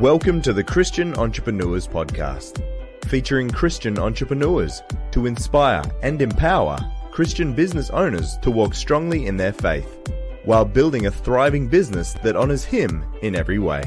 [0.00, 2.60] Welcome to the Christian Entrepreneurs Podcast,
[3.04, 6.78] featuring Christian entrepreneurs to inspire and empower
[7.12, 10.10] Christian business owners to walk strongly in their faith
[10.42, 13.82] while building a thriving business that honors Him in every way.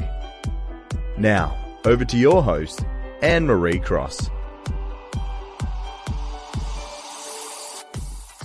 [1.18, 2.86] Now, over to your host,
[3.20, 4.30] Anne Marie Cross.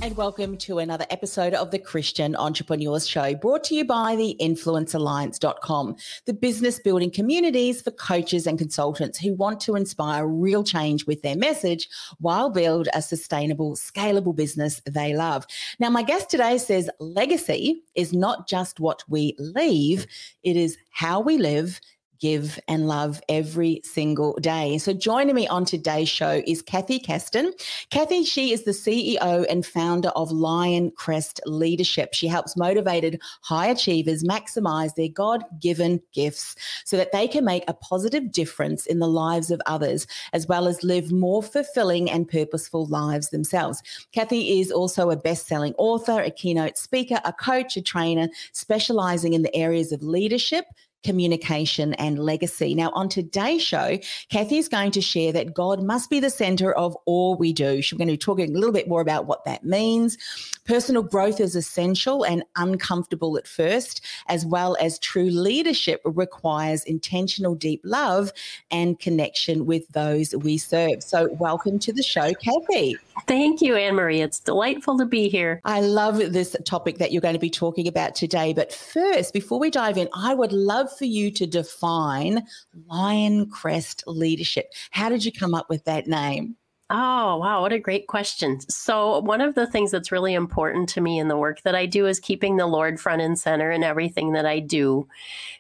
[0.03, 4.35] And welcome to another episode of the Christian Entrepreneurs Show, brought to you by the
[4.41, 5.95] influencealliance.com,
[6.26, 11.21] the business building communities for coaches and consultants who want to inspire real change with
[11.21, 11.87] their message
[12.20, 15.45] while build a sustainable, scalable business they love.
[15.79, 20.05] Now, my guest today says legacy is not just what we leave,
[20.43, 21.79] it is how we live
[22.24, 24.77] give and love every single day.
[24.77, 27.52] So joining me on today's show is Kathy Kasten.
[27.90, 32.13] Kathy, she is the CEO and founder of Lion Crest Leadership.
[32.13, 37.74] She helps motivated high achievers maximize their God-given gifts so that they can make a
[37.74, 42.85] positive difference in the lives of others, as well as live more fulfilling and purposeful
[42.85, 43.84] lives themselves.
[44.13, 49.41] Kathy is also a best-selling author, a keynote speaker, a coach, a trainer, specializing in
[49.41, 50.63] the areas of leadership,
[51.04, 52.73] communication, and legacy.
[52.73, 56.73] Now, on today's show, Kathy is going to share that God must be the center
[56.73, 57.82] of all we do.
[57.82, 60.18] She's going to be talking a little bit more about what that means.
[60.65, 67.53] Personal growth is essential and uncomfortable at first, as well as true leadership requires intentional,
[67.53, 68.31] deep love
[68.72, 71.03] and connection with those we serve.
[71.03, 72.97] So, welcome to the show, Kathy.
[73.28, 74.22] Thank you, Anne Marie.
[74.22, 75.62] It's delightful to be here.
[75.63, 78.53] I love this topic that you're going to be talking about today.
[78.53, 82.46] But first, before we dive in, I would love for you to define
[82.88, 84.73] Lion Crest leadership.
[84.91, 86.56] How did you come up with that name?
[86.95, 87.61] Oh, wow.
[87.61, 88.59] What a great question.
[88.69, 91.87] So, one of the things that's really important to me in the work that I
[91.87, 95.07] do is keeping the Lord front and center in everything that I do.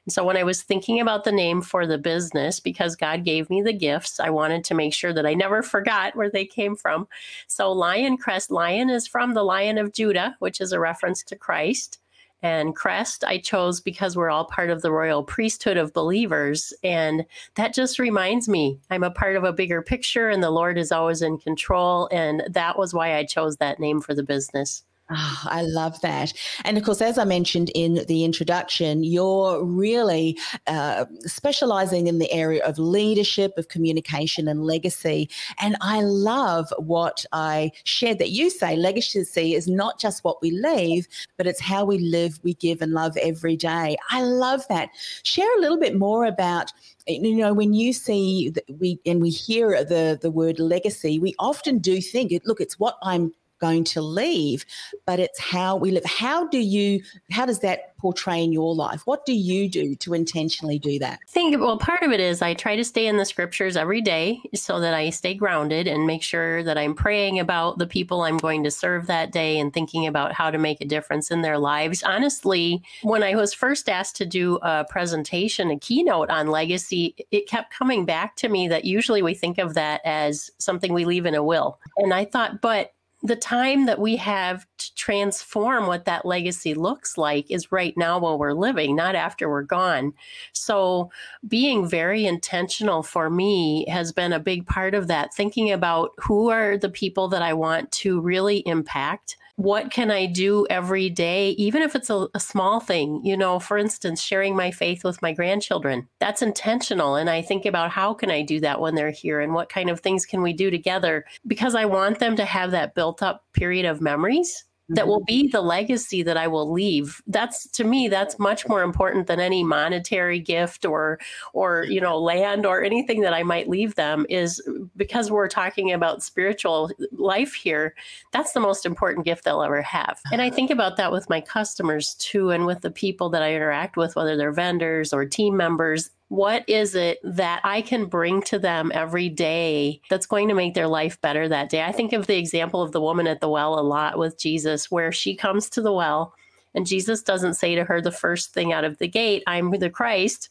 [0.05, 3.49] And so, when I was thinking about the name for the business, because God gave
[3.49, 6.75] me the gifts, I wanted to make sure that I never forgot where they came
[6.75, 7.07] from.
[7.47, 11.35] So, Lion Crest, Lion is from the Lion of Judah, which is a reference to
[11.35, 11.97] Christ
[12.43, 16.73] and crest I chose because we're all part of the royal priesthood of believers.
[16.83, 20.77] And that just reminds me I'm a part of a bigger picture and the Lord
[20.77, 22.09] is always in control.
[22.11, 24.83] And that was why I chose that name for the business.
[25.15, 26.33] Oh, I love that.
[26.63, 32.31] And of course, as I mentioned in the introduction, you're really uh, specializing in the
[32.31, 35.29] area of leadership, of communication, and legacy.
[35.59, 40.49] And I love what I shared that you say legacy is not just what we
[40.49, 41.07] leave,
[41.37, 43.95] but it's how we live, we give, and love every day.
[44.09, 44.89] I love that.
[45.21, 46.71] Share a little bit more about
[47.05, 51.77] you know when you see we and we hear the the word legacy we often
[51.77, 54.65] do think it look it's what i'm going to leave,
[55.05, 56.03] but it's how we live.
[56.03, 57.01] How do you,
[57.31, 59.01] how does that portray in your life?
[59.05, 61.19] What do you do to intentionally do that?
[61.29, 64.01] I think, well, part of it is I try to stay in the scriptures every
[64.01, 68.23] day so that I stay grounded and make sure that I'm praying about the people
[68.23, 71.41] I'm going to serve that day and thinking about how to make a difference in
[71.41, 72.03] their lives.
[72.03, 77.47] Honestly, when I was first asked to do a presentation, a keynote on legacy, it
[77.47, 81.25] kept coming back to me that usually we think of that as something we leave
[81.25, 81.79] in a will.
[81.95, 82.92] And I thought, but
[83.23, 88.19] the time that we have to transform what that legacy looks like is right now
[88.19, 90.13] while we're living, not after we're gone.
[90.51, 91.09] So,
[91.47, 96.49] being very intentional for me has been a big part of that, thinking about who
[96.49, 101.51] are the people that I want to really impact what can I do every day,
[101.51, 103.21] even if it's a, a, small thing?
[103.23, 106.07] You know, for instance, sharing my faith with my grandchildren.
[106.19, 107.15] That's intentional.
[107.15, 109.89] And I think about how can I do that when they're here and what kind
[109.89, 113.45] of things can we do together because I want them to have that built up
[113.53, 115.43] period of memories that will mm-hmm.
[115.43, 117.21] be the legacy that I will leave.
[117.27, 121.19] That's to me that's much more important than any monetary gift or
[121.53, 124.61] or you know land or anything that I might leave them is
[124.97, 127.95] because we're talking about spiritual life here.
[128.31, 130.19] That's the most important gift they'll ever have.
[130.31, 130.55] And I uh-huh.
[130.55, 134.15] think about that with my customers too and with the people that I interact with
[134.15, 138.91] whether they're vendors or team members what is it that I can bring to them
[138.91, 141.83] every day that's going to make their life better that day?
[141.83, 144.89] I think of the example of the woman at the well a lot with Jesus,
[144.89, 146.33] where she comes to the well
[146.73, 149.91] and Jesus doesn't say to her the first thing out of the gate, I'm the
[149.91, 150.49] Christ.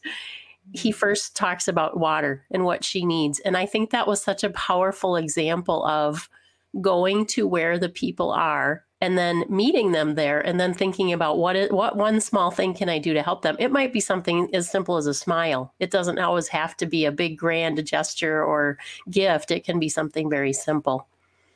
[0.71, 3.41] he first talks about water and what she needs.
[3.41, 6.29] And I think that was such a powerful example of
[6.79, 11.37] going to where the people are and then meeting them there and then thinking about
[11.37, 13.57] what is, what one small thing can I do to help them.
[13.59, 15.73] It might be something as simple as a smile.
[15.81, 18.77] It doesn't always have to be a big grand gesture or
[19.11, 19.51] gift.
[19.51, 21.05] It can be something very simple.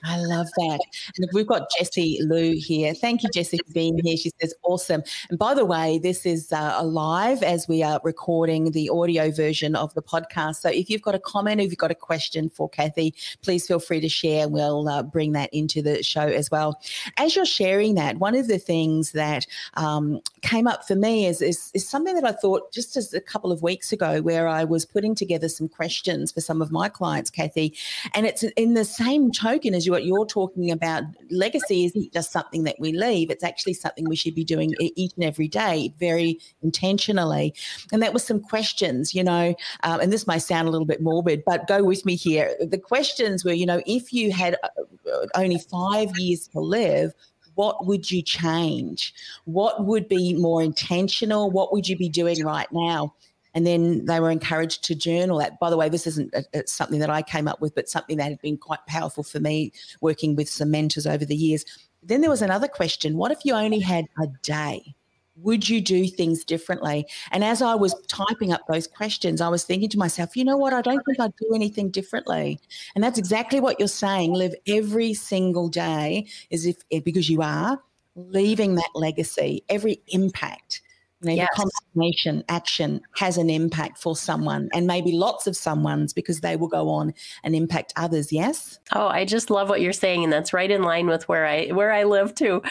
[0.03, 0.79] I love that.
[1.17, 2.93] And we've got Jessie Lou here.
[2.93, 4.15] Thank you, Jessie, for being here.
[4.15, 5.01] She says, awesome.
[5.29, 9.75] And by the way, this is uh, live as we are recording the audio version
[9.75, 10.57] of the podcast.
[10.57, 13.79] So if you've got a comment, if you've got a question for Kathy, please feel
[13.79, 14.47] free to share.
[14.47, 16.79] We'll uh, bring that into the show as well.
[17.17, 21.41] As you're sharing that, one of the things that um, came up for me is,
[21.41, 24.63] is, is something that I thought just as a couple of weeks ago, where I
[24.63, 27.75] was putting together some questions for some of my clients, Kathy.
[28.13, 31.03] And it's in the same token as what you're talking about.
[31.29, 35.13] Legacy isn't just something that we leave, it's actually something we should be doing each
[35.15, 37.53] and every day very intentionally.
[37.91, 41.01] And that was some questions, you know, um, and this may sound a little bit
[41.01, 42.55] morbid, but go with me here.
[42.59, 47.13] The questions were, you know, if you had uh, only five years to live,
[47.55, 49.13] what would you change?
[49.45, 51.49] What would be more intentional?
[51.49, 53.15] What would you be doing right now?
[53.57, 55.59] And then they were encouraged to journal that.
[55.59, 58.17] By the way, this isn't a, a, something that I came up with, but something
[58.17, 61.65] that had been quite powerful for me working with some mentors over the years.
[62.03, 64.93] Then there was another question What if you only had a day?
[65.37, 67.07] Would you do things differently?
[67.31, 70.57] And as I was typing up those questions, I was thinking to myself, you know
[70.57, 70.73] what?
[70.73, 72.59] I don't think I'd do anything differently.
[72.93, 74.33] And that's exactly what you're saying.
[74.33, 77.81] Live every single day as if, eh, because you are,
[78.15, 80.81] leaving that legacy, every impact
[81.21, 81.49] you know, yes.
[81.55, 86.55] the consummation action has an impact for someone and maybe lots of someone's because they
[86.55, 88.31] will go on and impact others.
[88.31, 88.79] Yes.
[88.93, 90.23] Oh, I just love what you're saying.
[90.23, 92.61] And that's right in line with where I where I live too.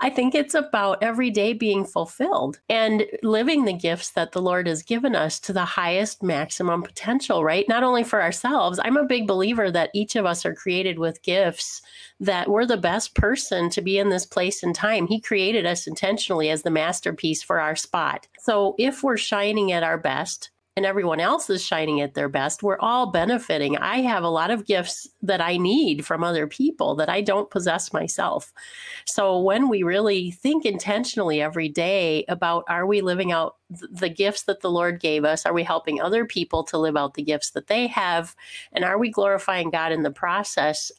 [0.00, 4.68] I think it's about every day being fulfilled and living the gifts that the Lord
[4.68, 7.68] has given us to the highest maximum potential, right?
[7.68, 8.78] Not only for ourselves.
[8.82, 11.82] I'm a big believer that each of us are created with gifts
[12.20, 15.06] that we're the best person to be in this place and time.
[15.06, 18.26] He created us intentionally as the masterpiece for our spot.
[18.38, 22.62] So if we're shining at our best, and everyone else is shining at their best,
[22.62, 23.78] we're all benefiting.
[23.78, 27.50] I have a lot of gifts that I need from other people that I don't
[27.50, 28.52] possess myself.
[29.06, 34.42] So when we really think intentionally every day about are we living out the gifts
[34.42, 35.46] that the Lord gave us?
[35.46, 38.36] Are we helping other people to live out the gifts that they have?
[38.72, 40.92] And are we glorifying God in the process?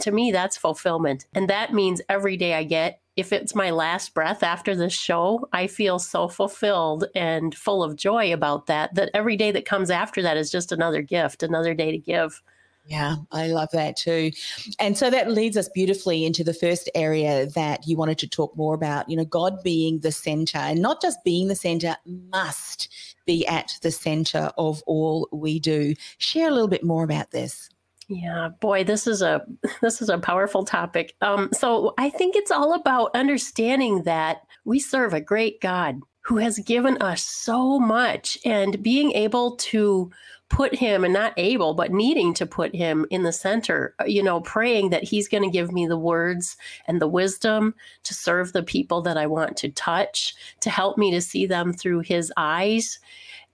[0.00, 1.26] To me, that's fulfillment.
[1.34, 5.48] And that means every day I get, if it's my last breath after this show,
[5.52, 9.90] I feel so fulfilled and full of joy about that, that every day that comes
[9.90, 12.42] after that is just another gift, another day to give.
[12.86, 14.30] Yeah, I love that too.
[14.78, 18.54] And so that leads us beautifully into the first area that you wanted to talk
[18.56, 22.92] more about, you know, God being the center and not just being the center, must
[23.24, 25.94] be at the center of all we do.
[26.18, 27.70] Share a little bit more about this.
[28.08, 29.44] Yeah, boy, this is a
[29.82, 31.14] this is a powerful topic.
[31.20, 36.38] Um, so I think it's all about understanding that we serve a great God who
[36.38, 40.10] has given us so much, and being able to
[40.50, 44.22] put him and not able but needing to put him in the center uh, you
[44.22, 46.56] know praying that he's going to give me the words
[46.86, 51.10] and the wisdom to serve the people that i want to touch to help me
[51.10, 52.98] to see them through his eyes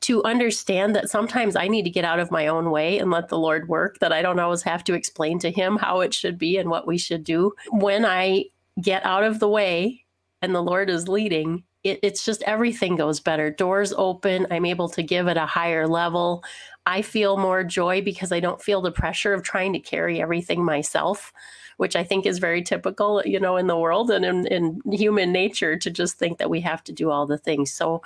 [0.02, 3.28] to understand that sometimes I need to get out of my own way and let
[3.28, 6.38] the Lord work, that I don't always have to explain to Him how it should
[6.38, 7.52] be and what we should do.
[7.70, 8.46] When I
[8.80, 10.04] get out of the way
[10.40, 13.50] and the Lord is leading, it, it's just everything goes better.
[13.50, 14.46] Doors open.
[14.50, 16.44] I'm able to give at a higher level.
[16.86, 20.64] I feel more joy because I don't feel the pressure of trying to carry everything
[20.64, 21.32] myself,
[21.76, 25.32] which I think is very typical, you know, in the world and in, in human
[25.32, 27.72] nature to just think that we have to do all the things.
[27.72, 28.02] So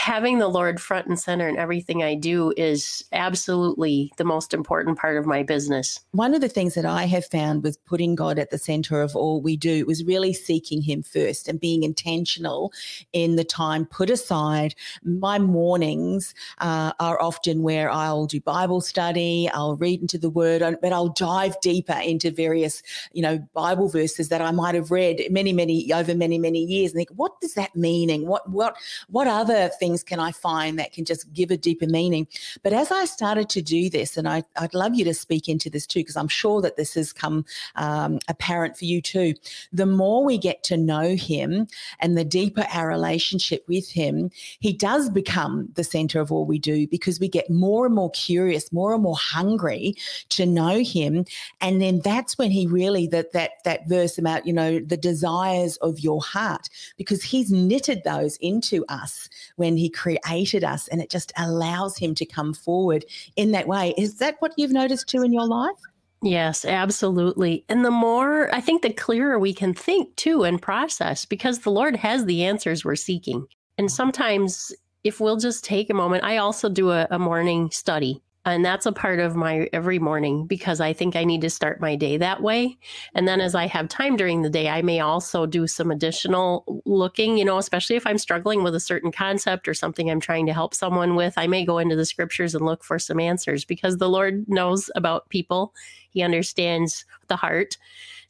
[0.00, 4.96] having the Lord front and center in everything I do is absolutely the most important
[4.96, 6.00] part of my business.
[6.12, 9.14] One of the things that I have found with putting God at the center of
[9.14, 12.72] all we do was really seeking Him first and being intentional
[13.12, 14.74] in the time put aside.
[15.04, 20.62] My mornings uh, are often where I'll do Bible study, I'll read into the Word,
[20.80, 25.26] but I'll dive deeper into various, you know, Bible verses that I might have read
[25.30, 28.26] many, many over many, many years, and think, what does that meaning?
[28.26, 28.78] What, what,
[29.10, 29.89] what other things?
[29.90, 32.26] Things can I find that can just give a deeper meaning?
[32.62, 35.68] But as I started to do this, and I, would love you to speak into
[35.68, 37.44] this too, because I'm sure that this has come
[37.76, 39.34] um, apparent for you too.
[39.72, 41.66] The more we get to know him
[41.98, 44.30] and the deeper our relationship with him,
[44.60, 48.10] he does become the center of all we do because we get more and more
[48.10, 49.94] curious, more and more hungry
[50.30, 51.24] to know him.
[51.60, 55.76] And then that's when he really, that, that, that verse about, you know, the desires
[55.78, 61.10] of your heart, because he's knitted those into us when he created us and it
[61.10, 63.04] just allows him to come forward
[63.36, 63.94] in that way.
[63.96, 65.76] Is that what you've noticed too in your life?
[66.22, 67.64] Yes, absolutely.
[67.68, 71.70] And the more, I think the clearer we can think too and process because the
[71.70, 73.46] Lord has the answers we're seeking.
[73.78, 74.72] And sometimes
[75.02, 78.86] if we'll just take a moment, I also do a, a morning study and that's
[78.86, 82.16] a part of my every morning because I think I need to start my day
[82.16, 82.78] that way.
[83.14, 86.82] And then as I have time during the day, I may also do some additional
[86.86, 90.46] looking, you know, especially if I'm struggling with a certain concept or something I'm trying
[90.46, 91.34] to help someone with.
[91.36, 94.90] I may go into the scriptures and look for some answers because the Lord knows
[94.96, 95.74] about people,
[96.08, 97.76] He understands the heart.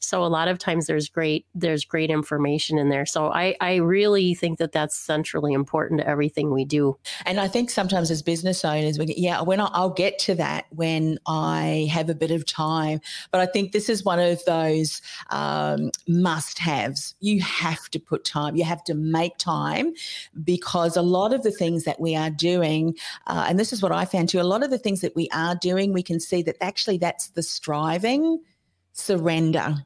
[0.03, 3.05] So a lot of times there's great there's great information in there.
[3.05, 6.97] So I I really think that that's centrally important to everything we do.
[7.25, 10.65] And I think sometimes as business owners, we yeah, when I, I'll get to that
[10.71, 12.99] when I have a bit of time.
[13.31, 17.15] But I think this is one of those um, must-haves.
[17.19, 18.55] You have to put time.
[18.55, 19.93] You have to make time
[20.43, 23.91] because a lot of the things that we are doing, uh, and this is what
[23.91, 24.41] I found too.
[24.41, 27.29] A lot of the things that we are doing, we can see that actually that's
[27.29, 28.41] the striving
[28.93, 29.85] surrender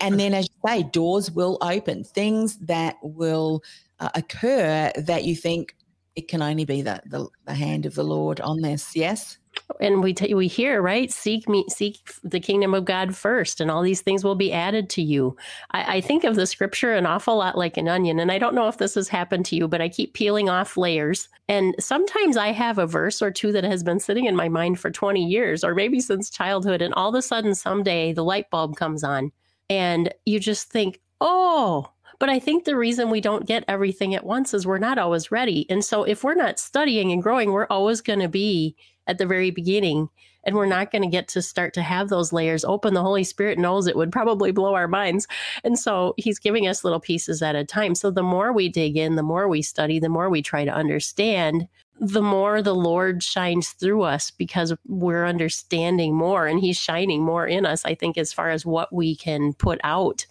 [0.00, 3.62] and then, as you say, doors will open, things that will
[4.00, 5.76] uh, occur that you think
[6.16, 8.94] it can only be the, the, the hand of the Lord on this.
[8.94, 9.38] Yes.
[9.80, 13.70] And we t- we hear right, seek me, seek the kingdom of God first, and
[13.70, 15.36] all these things will be added to you.
[15.70, 18.56] I, I think of the scripture an awful lot like an onion, and I don't
[18.56, 21.28] know if this has happened to you, but I keep peeling off layers.
[21.48, 24.80] And sometimes I have a verse or two that has been sitting in my mind
[24.80, 28.50] for 20 years, or maybe since childhood, and all of a sudden someday the light
[28.50, 29.30] bulb comes on
[29.68, 34.24] and you just think, oh, but I think the reason we don't get everything at
[34.24, 35.66] once is we're not always ready.
[35.68, 39.26] And so if we're not studying and growing, we're always going to be at the
[39.26, 40.08] very beginning
[40.46, 42.94] and we're not going to get to start to have those layers open.
[42.94, 45.26] The Holy Spirit knows it would probably blow our minds.
[45.64, 47.94] And so he's giving us little pieces at a time.
[47.94, 50.70] So the more we dig in, the more we study, the more we try to
[50.70, 51.66] understand,
[52.00, 57.46] the more the Lord shines through us because we're understanding more and He's shining more
[57.46, 60.26] in us, I think, as far as what we can put out.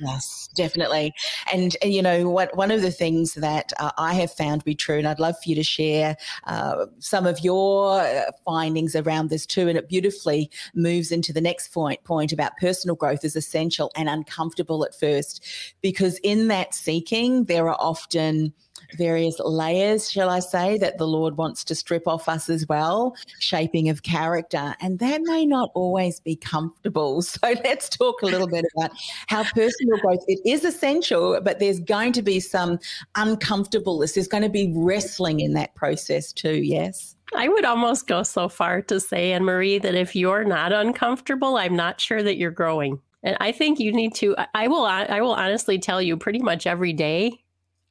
[0.00, 1.14] Yes, definitely.
[1.50, 4.74] And, you know, what one of the things that uh, I have found to be
[4.74, 9.30] true, and I'd love for you to share uh, some of your uh, findings around
[9.30, 13.36] this too, and it beautifully moves into the next point point about personal growth is
[13.36, 15.46] essential and uncomfortable at first,
[15.80, 18.52] because in that seeking there are often
[18.96, 23.16] various layers, shall I say, that the Lord wants to strip off us as well,
[23.38, 24.74] shaping of character.
[24.80, 27.22] And that may not always be comfortable.
[27.36, 28.92] So let's talk a little bit about
[29.26, 32.78] how personal growth it is essential, but there's going to be some
[33.14, 34.12] uncomfortableness.
[34.12, 37.16] There's going to be wrestling in that process too, yes?
[37.34, 41.56] I would almost go so far to say, Anne Marie, that if you're not uncomfortable,
[41.56, 43.00] I'm not sure that you're growing.
[43.22, 44.36] And I think you need to.
[44.54, 44.84] I will.
[44.84, 47.32] I will honestly tell you, pretty much every day,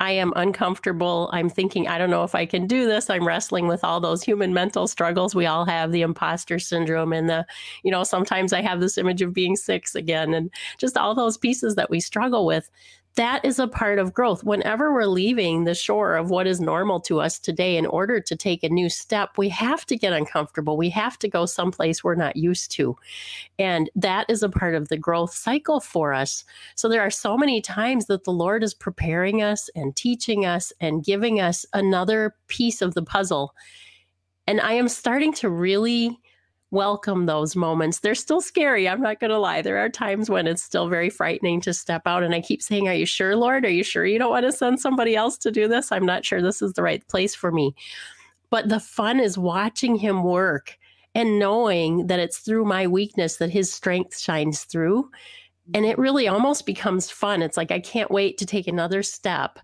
[0.02, 1.30] I am uncomfortable.
[1.32, 3.10] I'm thinking, I don't know if I can do this.
[3.10, 7.30] I'm wrestling with all those human mental struggles we all have, the imposter syndrome, and
[7.30, 7.46] the,
[7.84, 11.38] you know, sometimes I have this image of being six again, and just all those
[11.38, 12.70] pieces that we struggle with
[13.16, 14.44] that is a part of growth.
[14.44, 18.36] Whenever we're leaving the shore of what is normal to us today, in order to
[18.36, 20.76] take a new step, we have to get uncomfortable.
[20.76, 22.98] We have to go someplace we're not used to.
[23.58, 26.44] And that is a part of the growth cycle for us.
[26.76, 30.74] So there are so many times that the Lord is preparing us and teaching us
[30.82, 33.56] and giving us another piece of the puzzle.
[34.46, 36.20] And I am starting to really
[36.72, 38.00] welcome those moments.
[38.00, 38.88] They're still scary.
[38.88, 39.62] I'm not going to lie.
[39.62, 42.24] There are times when it's still very frightening to step out.
[42.24, 43.66] And I keep saying, Are you sure, Lord?
[43.66, 45.92] Are you sure you don't want to send somebody else to do this?
[45.92, 47.76] I'm not sure this is the right place for me.
[48.50, 50.78] But the fun is watching Him work
[51.14, 55.10] and knowing that it's through my weakness that His strength shines through.
[55.74, 57.42] And it really almost becomes fun.
[57.42, 59.60] It's like, I can't wait to take another step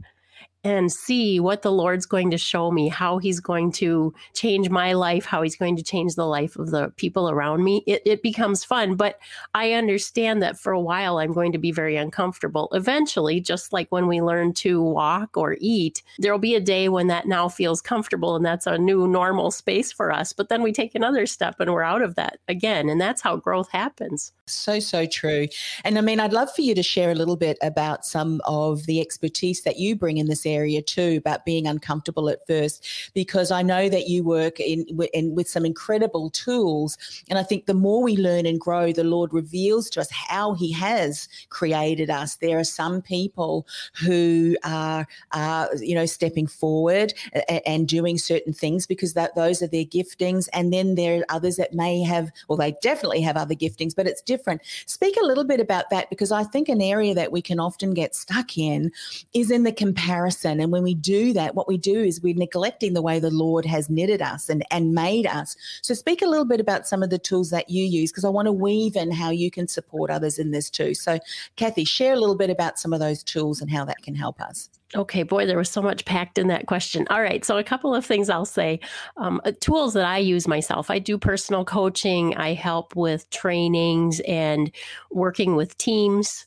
[0.63, 4.93] and see what the Lord's going to show me, how He's going to change my
[4.93, 8.21] life, how He's going to change the life of the people around me, it, it,
[8.21, 8.95] becomes fun.
[8.95, 9.19] But
[9.55, 12.69] I understand that for a while I'm going to be very uncomfortable.
[12.73, 17.07] Eventually, just like when we learn to walk or eat, there'll be a day when
[17.07, 20.33] that now feels comfortable and that's a new normal space for us.
[20.33, 22.89] But then we take another step and we're out of that again.
[22.89, 24.31] And that's how growth happens.
[24.51, 25.47] So, so true.
[25.83, 28.85] And I mean, I'd love for you to share a little bit about some of
[28.85, 33.51] the expertise that you bring in this area too, about being uncomfortable at first, because
[33.51, 36.97] I know that you work in, in with some incredible tools.
[37.29, 40.53] And I think the more we learn and grow, the Lord reveals to us how
[40.53, 42.35] He has created us.
[42.35, 47.13] There are some people who are, are you know, stepping forward
[47.47, 50.49] and, and doing certain things because that those are their giftings.
[50.53, 54.07] And then there are others that may have, well, they definitely have other giftings, but
[54.07, 54.61] it's different different.
[54.87, 57.93] Speak a little bit about that because I think an area that we can often
[57.93, 58.91] get stuck in
[59.33, 60.59] is in the comparison.
[60.59, 63.65] And when we do that, what we do is we're neglecting the way the Lord
[63.65, 65.55] has knitted us and, and made us.
[65.81, 68.29] So speak a little bit about some of the tools that you use because I
[68.29, 70.95] want to weave in how you can support others in this too.
[70.95, 71.19] So,
[71.55, 74.41] Kathy, share a little bit about some of those tools and how that can help
[74.41, 74.69] us.
[74.93, 77.07] Okay, boy, there was so much packed in that question.
[77.09, 78.79] All right, so a couple of things I'll say.
[79.15, 80.91] Um, uh, tools that I use myself.
[80.91, 82.35] I do personal coaching.
[82.35, 84.69] I help with trainings and
[85.09, 86.45] working with teams.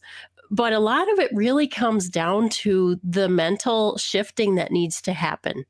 [0.51, 5.15] But a lot of it really comes down to the mental shifting that needs to
[5.15, 5.65] happen.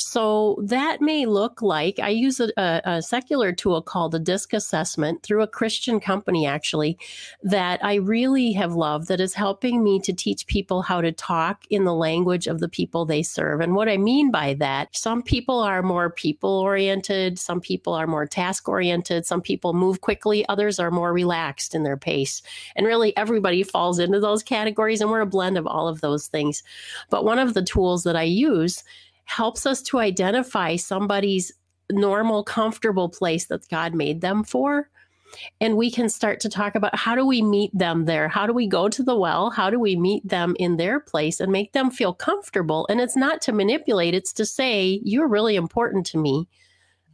[0.00, 5.24] So that may look like I use a, a, secular tool called a DISC assessment
[5.24, 6.96] through a Christian company, actually,
[7.42, 11.64] that I really have loved that is helping me to teach people how to talk
[11.68, 13.60] in the language of the people they serve.
[13.60, 18.06] And what I mean by that, some people are more people oriented, some people are
[18.06, 22.40] more task oriented, some people move quickly, others are more relaxed in their pace.
[22.76, 26.28] And really, everybody falls into those categories, and we're a blend of all of those
[26.28, 26.62] things.
[27.10, 28.84] But one of the tools that I use
[29.28, 31.52] helps us to identify somebody's
[31.90, 34.88] normal, comfortable place that God made them for.
[35.60, 38.28] And we can start to talk about how do we meet them there?
[38.28, 39.50] How do we go to the well?
[39.50, 42.86] How do we meet them in their place and make them feel comfortable?
[42.88, 46.48] And it's not to manipulate, it's to say, You're really important to me.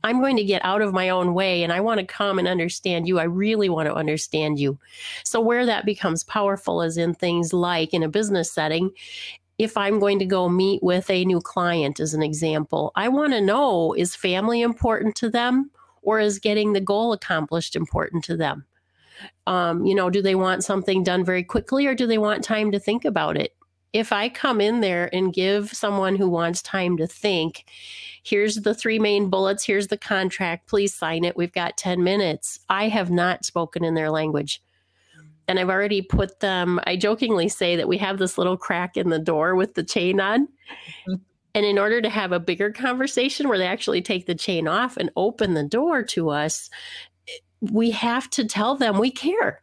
[0.05, 2.47] I'm going to get out of my own way and I want to come and
[2.47, 3.19] understand you.
[3.19, 4.79] I really want to understand you.
[5.25, 8.91] So, where that becomes powerful is in things like in a business setting,
[9.59, 13.33] if I'm going to go meet with a new client, as an example, I want
[13.33, 15.71] to know is family important to them
[16.03, 18.67] or is getting the goal accomplished important to them?
[19.47, 22.73] Um, you know, do they want something done very quickly or do they want time
[22.73, 23.55] to think about it?
[23.93, 27.65] If I come in there and give someone who wants time to think,
[28.25, 32.59] here's the three main bullets, here's the contract, please sign it, we've got 10 minutes,
[32.69, 34.61] I have not spoken in their language
[35.49, 36.81] and I've already put them.
[36.87, 40.21] I jokingly say that we have this little crack in the door with the chain
[40.21, 40.47] on.
[40.47, 41.15] Mm-hmm.
[41.57, 44.97] And in order to have a bigger conversation where they actually take the chain off
[44.97, 46.69] and open the door to us,
[47.61, 49.63] we have to tell them we care.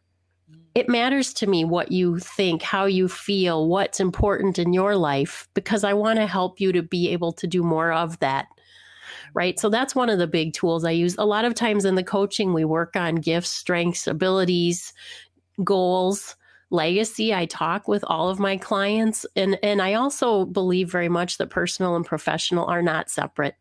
[0.50, 0.60] Mm.
[0.74, 5.48] It matters to me what you think, how you feel, what's important in your life,
[5.52, 8.46] because I want to help you to be able to do more of that
[9.34, 9.58] right?
[9.58, 11.16] So that's one of the big tools I use.
[11.18, 14.92] A lot of times in the coaching, we work on gifts, strengths, abilities,
[15.64, 16.36] goals
[16.72, 21.36] legacy i talk with all of my clients and and i also believe very much
[21.36, 23.54] that personal and professional are not separate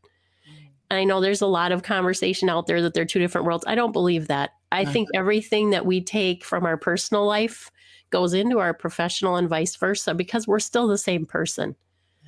[0.89, 3.65] and i know there's a lot of conversation out there that they're two different worlds
[3.67, 7.69] i don't believe that i think everything that we take from our personal life
[8.11, 11.75] goes into our professional and vice versa because we're still the same person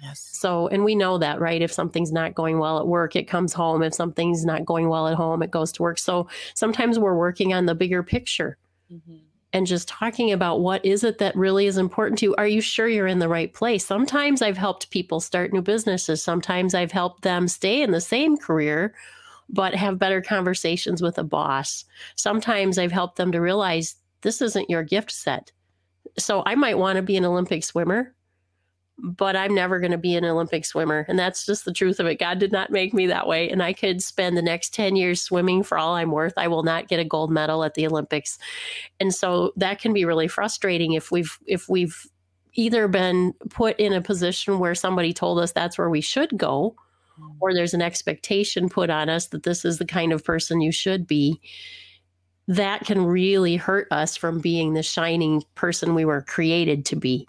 [0.02, 0.19] Yes.
[0.19, 1.62] So, and we know that, right?
[1.62, 3.82] If something's not going well at work, it comes home.
[3.82, 5.97] If something's not going well at home, it goes to work.
[5.97, 8.58] So sometimes we're working on the bigger picture.
[8.91, 9.15] Mm-hmm
[9.54, 12.36] and just talking about what is it that really is important to you.
[12.38, 13.86] Are you sure you're in the right place?
[13.86, 16.24] Sometimes I've helped people start new businesses.
[16.24, 18.96] Sometimes I've helped them stay in the same career,
[19.50, 21.86] but have better conversations with a boss.
[22.16, 25.52] Sometimes I've helped them to realize this isn't your gift set.
[26.18, 28.12] So I might want to be an Olympic swimmer,
[29.06, 31.06] but I'm never going to be an Olympic swimmer.
[31.10, 32.20] And that's just the truth of it.
[32.20, 33.50] God did not make me that way.
[33.50, 36.34] And I could spend the next 10 years swimming for all I'm worth.
[36.38, 38.39] I will not get a gold medal at the Olympics.
[39.02, 42.08] And so that can be really frustrating if we've, if we've,
[42.56, 46.76] either been put in a position where somebody told us that's where we should go
[47.20, 47.36] mm.
[47.39, 50.72] or there's an expectation put on us that this is the kind of person you
[50.72, 51.42] should be
[52.48, 57.26] that can really hurt us from being the shining person we were created to be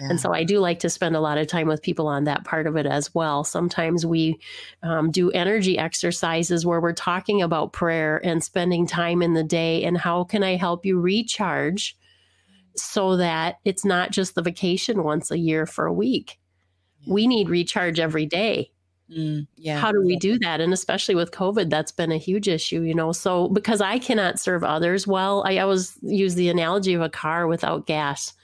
[0.00, 2.44] and so I do like to spend a lot of time with people on that
[2.44, 3.44] part of it as well.
[3.44, 4.38] Sometimes we
[4.82, 9.84] um, do energy exercises where we're talking about prayer and spending time in the day
[9.84, 11.96] and how can I help you recharge
[12.76, 16.38] so that it's not just the vacation once a year for a week.
[17.00, 17.14] Yeah.
[17.14, 18.70] We need recharge every day.
[19.10, 19.78] Mm, yeah.
[19.78, 20.60] How do we do that?
[20.60, 23.12] And especially with COVID, that's been a huge issue, you know.
[23.12, 27.46] So, because I cannot serve others well, I always use the analogy of a car
[27.46, 28.34] without gas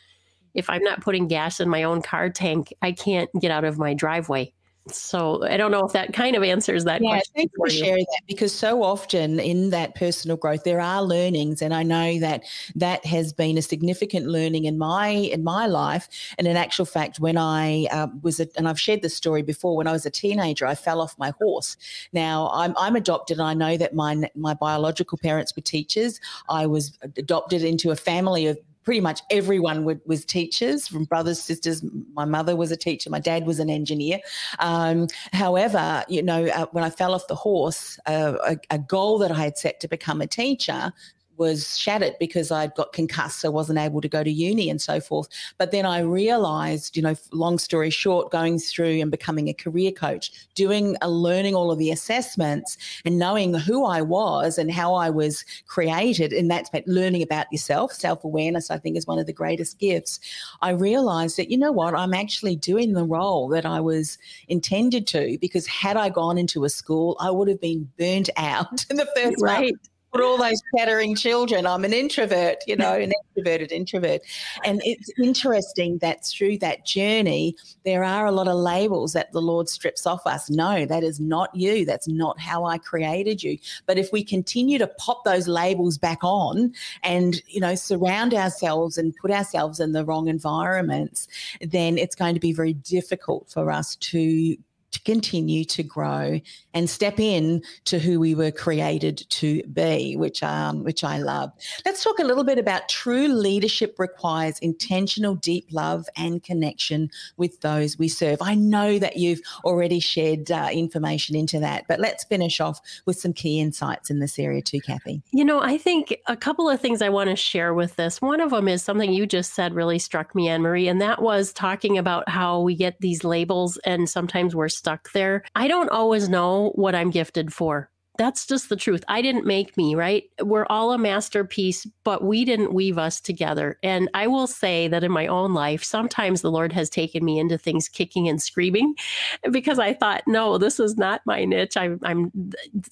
[0.55, 3.79] if I'm not putting gas in my own car tank, I can't get out of
[3.79, 4.53] my driveway.
[4.89, 7.33] So I don't know if that kind of answers that yeah, question.
[7.37, 11.63] Thanks for, for sharing that because so often in that personal growth there are learnings,
[11.63, 12.43] and I know that
[12.75, 16.09] that has been a significant learning in my in my life.
[16.37, 19.77] And in actual fact, when I uh, was a, and I've shared this story before,
[19.77, 21.77] when I was a teenager, I fell off my horse.
[22.13, 26.21] Now I'm I'm adopted, and I know that my my biological parents were teachers.
[26.49, 31.41] I was adopted into a family of pretty much everyone would, was teachers from brothers,
[31.41, 31.85] sisters.
[32.15, 33.11] My mother was a teacher.
[33.11, 34.21] My dad was an engineer.
[34.59, 39.19] Um, however, you know, uh, when I fell off the horse, uh, a, a, goal
[39.19, 40.93] that I had set to become a teacher
[41.37, 45.01] was shattered because I'd got concussed, so wasn't able to go to uni and so
[45.01, 45.29] forth.
[45.59, 49.93] But then I realized, you know, long story short, going through and becoming a career
[49.93, 54.95] coach, doing, uh, learning all of the assessments and knowing who I was and how
[54.95, 59.27] I was created, and that's learning about yourself, self awareness, I think is one of
[59.27, 60.21] the greatest gifts.
[60.61, 64.19] I realized that, you know what, I'm actually doing the role that I was
[64.49, 68.85] intended to because had I gone into a school, I would have been burnt out
[68.91, 69.73] in the first right.
[69.73, 71.67] month put all those chattering children.
[71.67, 74.21] I'm an introvert, you know, an introverted introvert.
[74.65, 79.41] And it's interesting that through that journey, there are a lot of labels that the
[79.41, 80.51] Lord strips off us.
[80.51, 81.85] No, that is not you.
[81.85, 83.59] That's not how I created you.
[83.87, 88.99] But if we continue to pop those labels back on and, you know, surround ourselves
[88.99, 91.27] and put ourselves in the wrong environments,
[91.61, 94.57] then it's going to be very difficult for us to
[94.93, 96.41] to continue to grow
[96.75, 101.51] and step in to who we were created to be, which um, which I love.
[101.85, 107.61] Let's talk a little bit about true leadership requires intentional, deep love and connection with
[107.61, 108.39] those we serve.
[108.41, 113.19] I know that you've already shared uh, information into that, but let's finish off with
[113.19, 115.23] some key insights in this area too, Kathy.
[115.33, 118.21] You know, I think a couple of things I want to share with this.
[118.21, 121.23] One of them is something you just said really struck me, Anne Marie, and that
[121.23, 125.45] was talking about how we get these labels and sometimes we're stuck there.
[125.55, 129.03] I don't always know what I'm gifted for that's just the truth.
[129.09, 130.25] I didn't make me, right?
[130.43, 133.79] We're all a masterpiece, but we didn't weave us together.
[133.83, 137.39] And I will say that in my own life, sometimes the Lord has taken me
[137.39, 138.95] into things kicking and screaming
[139.51, 141.77] because I thought, no, this is not my niche.
[141.77, 142.31] I'm, I'm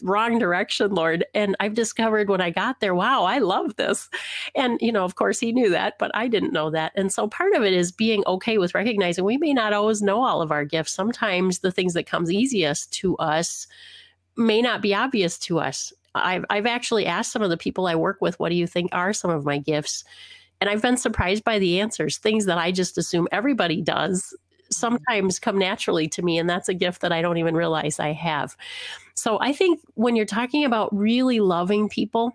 [0.02, 1.26] wrong direction, Lord.
[1.34, 4.08] And I've discovered when I got there, wow, I love this.
[4.54, 6.92] And, you know, of course, He knew that, but I didn't know that.
[6.94, 10.24] And so part of it is being okay with recognizing we may not always know
[10.24, 10.92] all of our gifts.
[10.92, 13.66] Sometimes the things that comes easiest to us
[14.40, 15.92] may not be obvious to us.
[16.14, 18.90] I've, I've actually asked some of the people I work with, what do you think
[18.92, 20.02] are some of my gifts?
[20.60, 24.72] And I've been surprised by the answers, things that I just assume everybody does mm-hmm.
[24.72, 26.38] sometimes come naturally to me.
[26.38, 28.56] And that's a gift that I don't even realize I have.
[29.14, 32.32] So I think when you're talking about really loving people,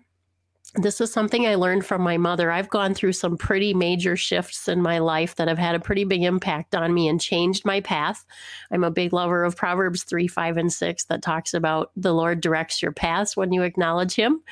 [0.76, 2.50] this is something I learned from my mother.
[2.50, 6.04] I've gone through some pretty major shifts in my life that have had a pretty
[6.04, 8.24] big impact on me and changed my path.
[8.70, 12.40] I'm a big lover of Proverbs 3, 5, and 6 that talks about the Lord
[12.40, 14.42] directs your paths when you acknowledge Him.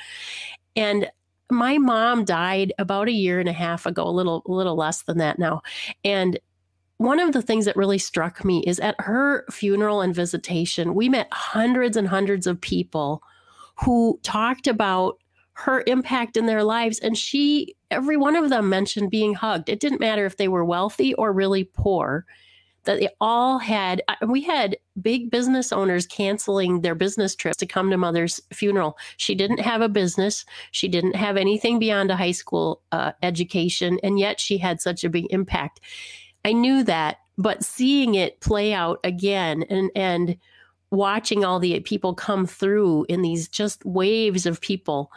[0.75, 1.09] And
[1.49, 5.03] my mom died about a year and a half ago, a little, a little less
[5.03, 5.61] than that now.
[6.03, 6.39] And
[6.97, 11.09] one of the things that really struck me is at her funeral and visitation, we
[11.09, 13.21] met hundreds and hundreds of people
[13.83, 15.19] who talked about
[15.57, 16.99] her impact in their lives.
[16.99, 19.69] And she, every one of them mentioned being hugged.
[19.69, 22.25] It didn't matter if they were wealthy or really poor,
[22.83, 27.89] that they all had, we had big business owners canceling their business trips to come
[27.89, 28.97] to mother's funeral.
[29.15, 33.97] She didn't have a business, she didn't have anything beyond a high school uh, education,
[34.03, 35.79] and yet she had such a big impact.
[36.43, 40.37] I knew that, but seeing it play out again and, and,
[40.95, 45.11] watching all the people come through in these just waves of people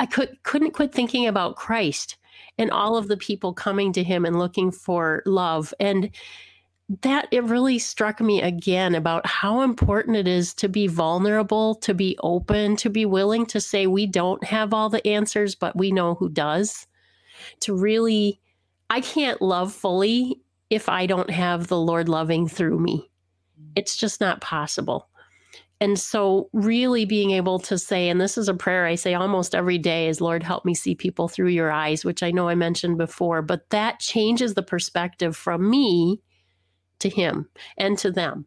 [0.00, 2.16] I could couldn't quit thinking about Christ
[2.56, 6.10] and all of the people coming to him and looking for love and
[7.02, 11.92] that it really struck me again about how important it is to be vulnerable, to
[11.92, 15.92] be open, to be willing to say we don't have all the answers, but we
[15.92, 16.86] know who does.
[17.60, 18.40] To really,
[18.88, 23.07] I can't love fully if I don't have the Lord loving through me.
[23.76, 25.08] It's just not possible.
[25.80, 29.54] And so, really being able to say, and this is a prayer I say almost
[29.54, 32.56] every day, is Lord, help me see people through your eyes, which I know I
[32.56, 36.20] mentioned before, but that changes the perspective from me
[36.98, 38.46] to Him and to them.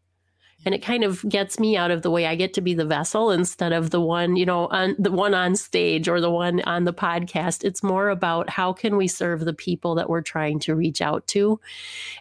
[0.66, 2.28] And it kind of gets me out of the way.
[2.28, 5.34] I get to be the vessel instead of the one, you know, on the one
[5.34, 7.64] on stage or the one on the podcast.
[7.64, 11.26] It's more about how can we serve the people that we're trying to reach out
[11.28, 11.60] to.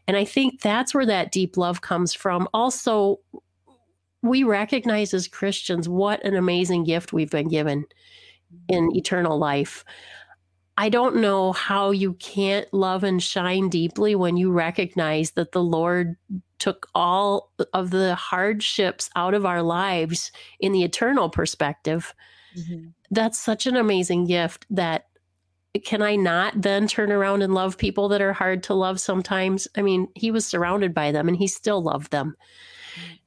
[0.09, 2.49] And I think that's where that deep love comes from.
[2.55, 3.21] Also,
[4.23, 7.85] we recognize as Christians what an amazing gift we've been given
[8.69, 9.85] in eternal life.
[10.77, 15.63] I don't know how you can't love and shine deeply when you recognize that the
[15.63, 16.17] Lord
[16.61, 22.15] took all of the hardships out of our lives in the eternal perspective.
[22.57, 22.89] Mm-hmm.
[23.11, 25.07] That's such an amazing gift that
[25.85, 29.69] can I not then turn around and love people that are hard to love sometimes?
[29.77, 32.37] I mean, he was surrounded by them and he still loved them.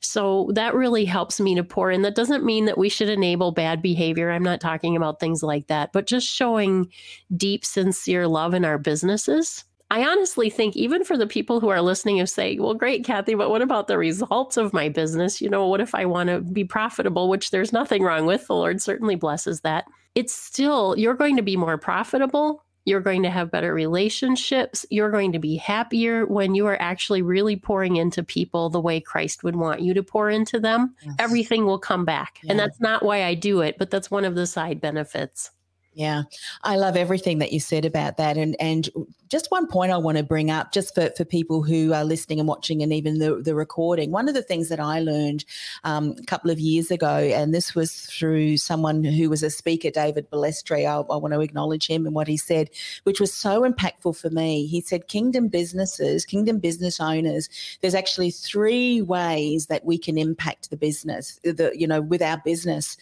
[0.02, 2.02] So that really helps me to pour in.
[2.02, 4.30] That doesn't mean that we should enable bad behavior.
[4.30, 6.92] I'm not talking about things like that, but just showing
[7.36, 9.64] deep, sincere love in our businesses.
[9.94, 13.36] I honestly think, even for the people who are listening, of saying, well, great, Kathy,
[13.36, 15.40] but what about the results of my business?
[15.40, 18.48] You know, what if I want to be profitable, which there's nothing wrong with?
[18.48, 19.86] The Lord certainly blesses that.
[20.16, 22.64] it's still, you're going to be more profitable.
[22.86, 24.86] You're going to have better relationships.
[24.90, 29.00] You're going to be happier when you are actually really pouring into people the way
[29.00, 30.94] Christ would want you to pour into them.
[31.02, 31.16] Yes.
[31.20, 32.40] Everything will come back.
[32.44, 32.52] Yeah.
[32.52, 35.52] And that's not why I do it, but that's one of the side benefits.
[35.96, 36.24] Yeah,
[36.64, 38.36] I love everything that you said about that.
[38.36, 38.90] And and
[39.30, 42.40] just one point I want to bring up, just for, for people who are listening
[42.40, 44.12] and watching, and even the, the recording.
[44.12, 45.46] One of the things that I learned
[45.84, 49.92] um, a couple of years ago, and this was through someone who was a speaker,
[49.92, 50.86] David Balestre.
[50.86, 52.72] I, I want to acknowledge him and what he said,
[53.04, 54.66] which was so impactful for me.
[54.66, 57.50] He said, "Kingdom businesses, kingdom business owners.
[57.82, 62.42] There's actually three ways that we can impact the business, the you know, with our
[62.44, 62.98] business,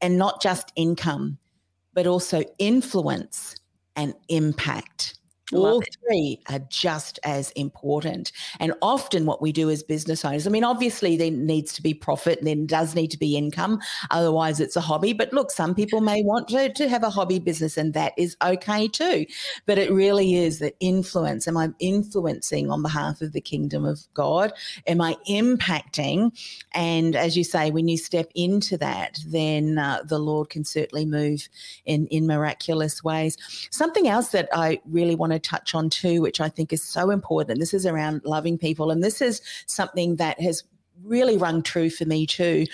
[0.00, 1.38] and not just income."
[1.94, 3.56] But also influence
[3.96, 5.18] and impact.
[5.54, 8.32] All three are just as important.
[8.60, 11.94] And often, what we do as business owners, I mean, obviously, there needs to be
[11.94, 13.80] profit and there does need to be income.
[14.10, 15.12] Otherwise, it's a hobby.
[15.12, 18.36] But look, some people may want to, to have a hobby business, and that is
[18.42, 19.26] okay too.
[19.66, 21.46] But it really is the influence.
[21.48, 24.52] Am I influencing on behalf of the kingdom of God?
[24.86, 26.30] Am I impacting?
[26.72, 31.04] And as you say, when you step into that, then uh, the Lord can certainly
[31.04, 31.48] move
[31.84, 33.36] in, in miraculous ways.
[33.70, 37.10] Something else that I really want to touch on too, which I think is so
[37.10, 37.60] important.
[37.60, 38.90] This is around loving people.
[38.90, 40.64] And this is something that has
[41.04, 42.66] really rung true for me too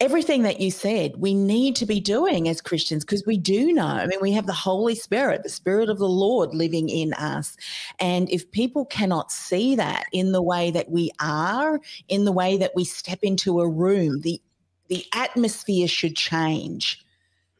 [0.00, 3.86] everything that you said, we need to be doing as Christians because we do know.
[3.86, 7.56] I mean, we have the Holy Spirit, the Spirit of the Lord living in us.
[7.98, 12.56] And if people cannot see that in the way that we are, in the way
[12.58, 14.40] that we step into a room, the
[14.88, 17.04] the atmosphere should change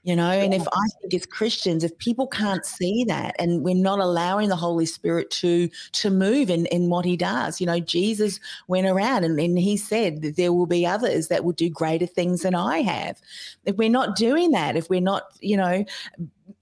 [0.07, 3.75] you know and if i think as christians if people can't see that and we're
[3.75, 7.81] not allowing the holy spirit to to move in in what he does you know
[7.81, 8.39] jesus
[8.69, 12.07] went around and, and he said that there will be others that will do greater
[12.07, 13.21] things than i have
[13.65, 15.85] if we're not doing that if we're not you know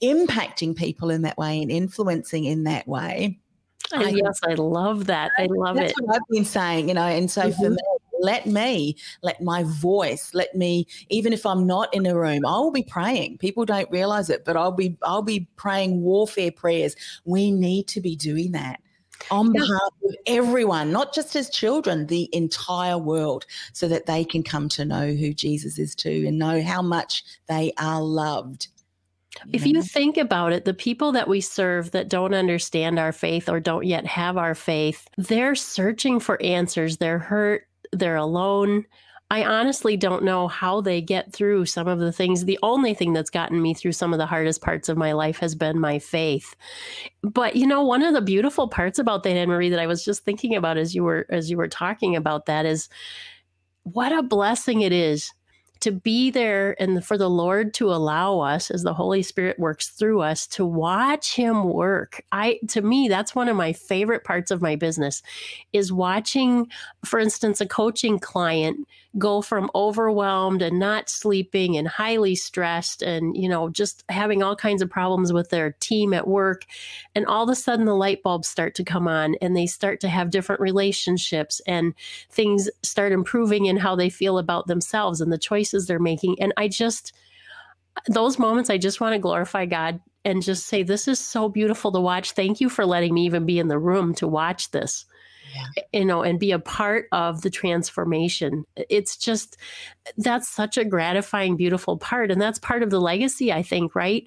[0.03, 3.39] impacting people in that way and influencing in that way
[3.93, 5.31] I, yes, I love that.
[5.39, 5.81] I love it.
[5.81, 6.05] that's it.
[6.05, 7.63] What I've been saying, you know, and so mm-hmm.
[7.63, 7.77] for me,
[8.21, 12.59] let me, let my voice, let me, even if I'm not in a room, I
[12.59, 13.39] will be praying.
[13.39, 16.97] People don't realize it, but I'll be, I'll be praying warfare prayers.
[17.25, 18.81] We need to be doing that
[19.31, 24.43] on behalf of everyone, not just as children, the entire world, so that they can
[24.43, 28.69] come to know who Jesus is too and know how much they are loved.
[29.53, 33.49] If you think about it, the people that we serve that don't understand our faith
[33.49, 36.99] or don't yet have our faith, they're searching for answers.
[36.99, 37.67] They're hurt,
[37.99, 38.85] they're alone.
[39.31, 42.45] I honestly don't know how they get through some of the things.
[42.45, 45.39] The only thing that's gotten me through some of the hardest parts of my life
[45.39, 46.55] has been my faith.
[47.23, 50.05] But you know, one of the beautiful parts about that, Anne Marie, that I was
[50.05, 52.89] just thinking about as you were as you were talking about that is
[53.83, 55.33] what a blessing it is
[55.85, 59.89] to be there and for the Lord to allow us as the Holy Spirit works
[59.89, 62.23] through us to watch him work.
[62.33, 65.23] I to me that's one of my favorite parts of my business
[65.75, 66.69] is watching
[67.05, 73.37] for instance a coaching client go from overwhelmed and not sleeping and highly stressed and
[73.37, 76.65] you know just having all kinds of problems with their team at work
[77.15, 80.01] and all of a sudden the light bulbs start to come on and they start
[80.01, 81.95] to have different relationships and
[82.31, 86.53] things start improving in how they feel about themselves and the choices they're making and
[86.57, 87.13] i just
[88.09, 91.93] those moments i just want to glorify god and just say this is so beautiful
[91.93, 95.07] to watch thank you for letting me even be in the room to watch this
[95.55, 95.67] yeah.
[95.77, 98.65] Eh, you know, and be a part of the transformation.
[98.77, 99.57] It's just,
[100.17, 102.31] that's such a gratifying, beautiful part.
[102.31, 104.27] And that's part of the legacy, I think, right?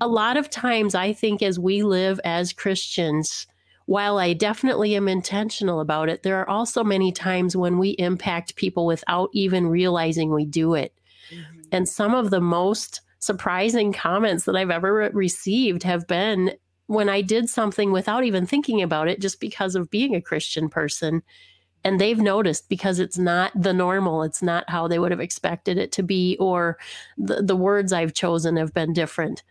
[0.00, 3.46] A lot of times, I think, as we live as Christians,
[3.90, 8.54] while I definitely am intentional about it, there are also many times when we impact
[8.54, 10.94] people without even realizing we do it.
[11.28, 11.60] Mm-hmm.
[11.72, 16.52] And some of the most surprising comments that I've ever received have been
[16.86, 20.68] when I did something without even thinking about it, just because of being a Christian
[20.68, 21.24] person.
[21.82, 25.78] And they've noticed because it's not the normal, it's not how they would have expected
[25.78, 26.78] it to be, or
[27.16, 29.42] the, the words I've chosen have been different.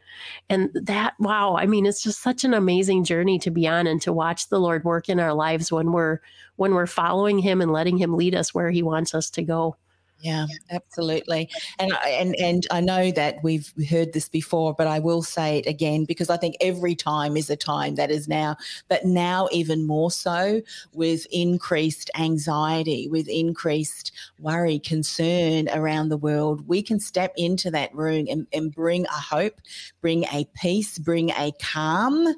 [0.49, 4.01] And that, wow, I mean, it's just such an amazing journey to be on and
[4.03, 6.19] to watch the Lord work in our lives when we're
[6.55, 9.75] when we're following him and letting him lead us where he wants us to go.
[10.21, 11.49] Yeah, absolutely.
[11.79, 15.65] And and and I know that we've heard this before, but I will say it
[15.65, 18.57] again because I think every time is a time that is now,
[18.89, 20.61] but now even more so
[20.93, 27.93] with increased anxiety, with increased worry, concern around the world, we can step into that
[27.95, 29.61] room and, and bring a hope,
[30.01, 32.35] bring a peace, bring a calm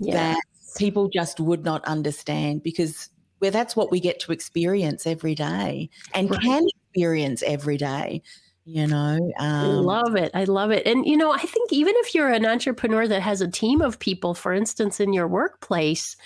[0.00, 0.38] that
[0.76, 5.90] people just would not understand because where that's what we get to experience every day
[6.14, 6.40] and right.
[6.40, 8.22] can experience every day.
[8.64, 12.14] you know um, love it i love it and you know i think even if
[12.14, 16.16] you're an entrepreneur that has a team of people for instance in your workplace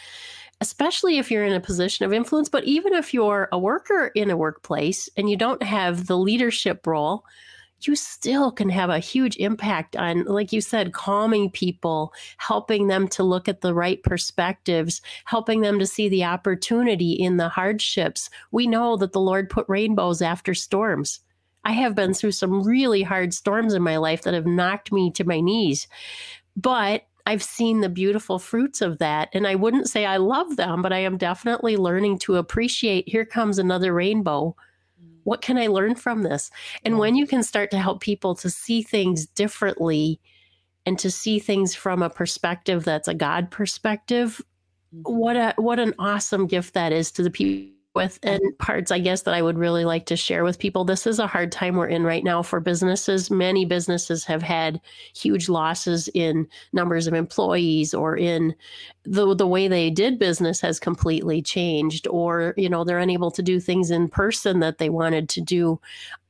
[0.62, 4.30] especially if you're in a position of influence but even if you're a worker in
[4.30, 7.24] a workplace and you don't have the leadership role
[7.86, 13.08] you still can have a huge impact on, like you said, calming people, helping them
[13.08, 18.30] to look at the right perspectives, helping them to see the opportunity in the hardships.
[18.50, 21.20] We know that the Lord put rainbows after storms.
[21.64, 25.10] I have been through some really hard storms in my life that have knocked me
[25.12, 25.86] to my knees.
[26.56, 29.28] But I've seen the beautiful fruits of that.
[29.32, 33.24] And I wouldn't say I love them, but I am definitely learning to appreciate here
[33.24, 34.56] comes another rainbow
[35.24, 36.50] what can I learn from this?
[36.84, 40.20] And when you can start to help people to see things differently
[40.86, 44.42] and to see things from a perspective that's a God perspective,
[44.94, 45.18] mm-hmm.
[45.18, 48.56] what a what an awesome gift that is to the people with and mm-hmm.
[48.64, 50.84] parts i guess that i would really like to share with people.
[50.84, 53.30] This is a hard time we're in right now for businesses.
[53.30, 54.80] Many businesses have had
[55.14, 58.54] huge losses in numbers of employees or in
[59.04, 63.42] the the way they did business has completely changed or you know they're unable to
[63.42, 65.80] do things in person that they wanted to do.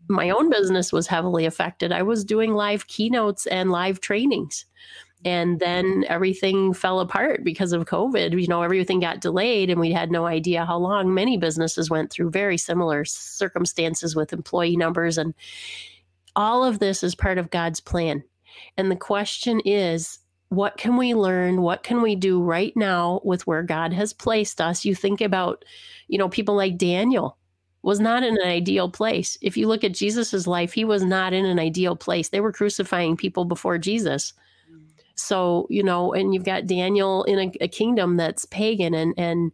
[0.09, 1.93] My own business was heavily affected.
[1.93, 4.65] I was doing live keynotes and live trainings
[5.25, 9.93] and then everything fell apart because of covid you know everything got delayed and we
[9.93, 15.19] had no idea how long many businesses went through very similar circumstances with employee numbers
[15.19, 15.35] and
[16.37, 18.23] all of this is part of god's plan
[18.77, 23.47] and the question is what can we learn what can we do right now with
[23.47, 25.65] where god has placed us you think about
[26.09, 27.37] you know people like daniel
[27.83, 29.39] was not in an ideal place.
[29.41, 32.29] If you look at Jesus's life, he was not in an ideal place.
[32.29, 34.35] They were crucifying people before Jesus.
[35.21, 39.53] So, you know, and you've got Daniel in a, a kingdom that's pagan and and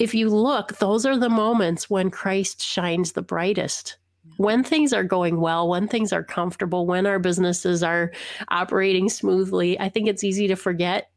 [0.00, 3.98] if you look, those are the moments when Christ shines the brightest.
[4.38, 8.10] When things are going well, when things are comfortable, when our businesses are
[8.48, 11.10] operating smoothly, I think it's easy to forget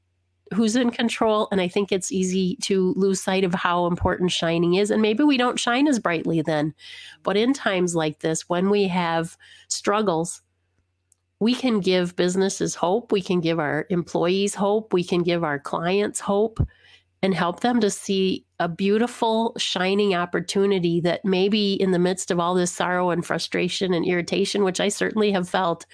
[0.54, 1.48] who's in control.
[1.52, 4.92] And I think it's easy to lose sight of how important shining is.
[4.92, 6.74] And maybe we don't shine as brightly then.
[7.24, 9.38] But in times like this, when we have
[9.70, 10.42] struggles,
[11.44, 13.12] we can give businesses hope.
[13.12, 14.94] We can give our employees hope.
[14.94, 16.66] We can give our clients hope
[17.22, 22.40] and help them to see a beautiful, shining opportunity that maybe in the midst of
[22.40, 25.86] all this sorrow and frustration and irritation, which I certainly have felt,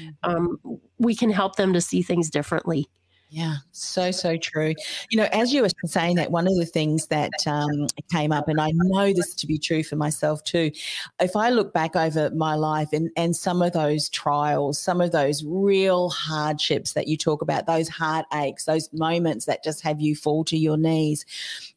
[0.00, 0.30] mm-hmm.
[0.30, 0.58] um,
[0.98, 2.86] we can help them to see things differently.
[3.34, 4.74] Yeah, so, so true.
[5.10, 8.46] You know, as you were saying that, one of the things that um, came up,
[8.46, 10.70] and I know this to be true for myself too,
[11.18, 15.12] if I look back over my life and, and some of those trials, some of
[15.12, 20.14] those real hardships that you talk about, those heartaches, those moments that just have you
[20.14, 21.24] fall to your knees,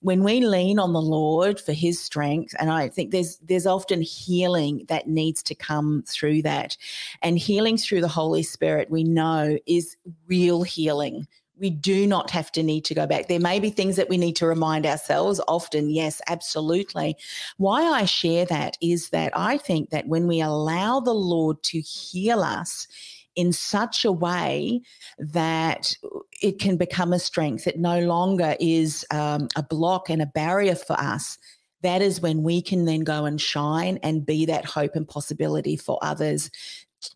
[0.01, 4.01] when we lean on the Lord for his strength, and I think there's there's often
[4.01, 6.75] healing that needs to come through that.
[7.21, 9.95] And healing through the Holy Spirit, we know, is
[10.27, 11.27] real healing
[11.59, 13.27] we do not have to need to go back.
[13.27, 15.89] There may be things that we need to remind ourselves often.
[15.89, 17.15] Yes, absolutely.
[17.57, 21.79] Why I share that is that I think that when we allow the Lord to
[21.79, 22.87] heal us,
[23.35, 24.81] in such a way
[25.19, 25.93] that
[26.41, 27.67] it can become a strength.
[27.67, 31.37] It no longer is um, a block and a barrier for us.
[31.81, 35.75] That is when we can then go and shine and be that hope and possibility
[35.75, 36.49] for others.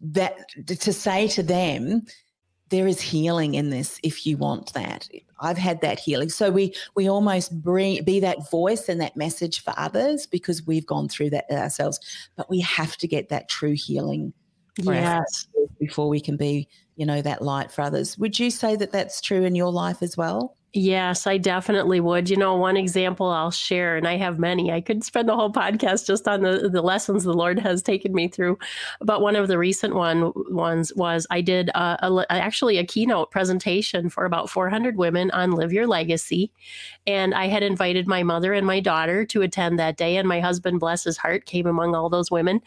[0.01, 2.03] That to say to them,
[2.69, 5.07] there is healing in this if you want that.
[5.41, 6.29] I've had that healing.
[6.29, 10.85] So we we almost bring be that voice and that message for others because we've
[10.85, 11.99] gone through that ourselves.
[12.35, 14.33] But we have to get that true healing
[14.77, 15.47] yes.
[15.79, 18.17] before we can be you know that light for others.
[18.17, 22.29] Would you say that that's true in your life as well Yes, I definitely would.
[22.29, 24.71] You know, one example I'll share, and I have many.
[24.71, 28.13] I could spend the whole podcast just on the, the lessons the Lord has taken
[28.13, 28.59] me through.
[29.01, 33.31] But one of the recent one ones was I did a, a, actually a keynote
[33.31, 36.51] presentation for about 400 women on Live Your Legacy,
[37.07, 40.39] and I had invited my mother and my daughter to attend that day, and my
[40.39, 42.61] husband, bless his heart, came among all those women.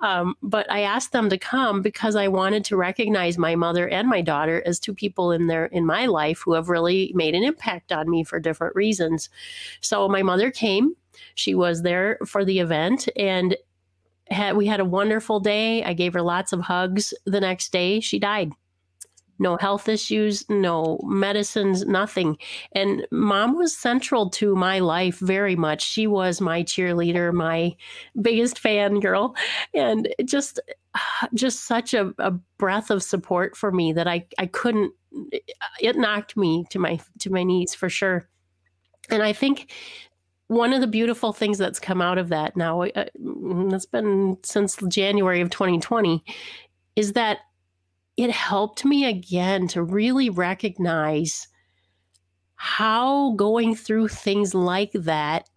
[0.00, 4.08] Um, but I asked them to come because I wanted to recognize my mother and
[4.08, 7.41] my daughter as two people in their in my life who have really made an
[7.42, 9.28] impact on me for different reasons.
[9.80, 10.94] So my mother came.
[11.34, 13.56] She was there for the event, and
[14.28, 15.84] had, we had a wonderful day.
[15.84, 17.12] I gave her lots of hugs.
[17.26, 18.52] The next day, she died
[19.42, 22.38] no health issues, no medicines, nothing.
[22.72, 25.82] And mom was central to my life very much.
[25.82, 27.74] She was my cheerleader, my
[28.20, 29.34] biggest fan girl,
[29.74, 30.60] and just
[31.34, 34.92] just such a, a breath of support for me that I I couldn't
[35.80, 38.28] it knocked me to my to my knees for sure.
[39.10, 39.72] And I think
[40.46, 44.76] one of the beautiful things that's come out of that now, uh, it's been since
[44.88, 46.22] January of 2020,
[46.94, 47.38] is that
[48.16, 51.48] it helped me again to really recognize
[52.54, 55.48] how going through things like that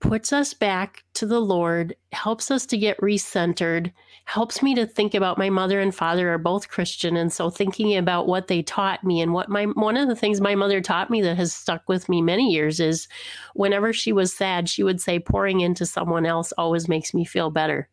[0.00, 3.92] puts us back to the Lord, helps us to get recentered,
[4.28, 7.16] helps me to think about my mother and father are both Christian.
[7.16, 10.38] And so thinking about what they taught me and what my one of the things
[10.38, 13.08] my mother taught me that has stuck with me many years is
[13.54, 17.50] whenever she was sad, she would say, pouring into someone else always makes me feel
[17.50, 17.88] better.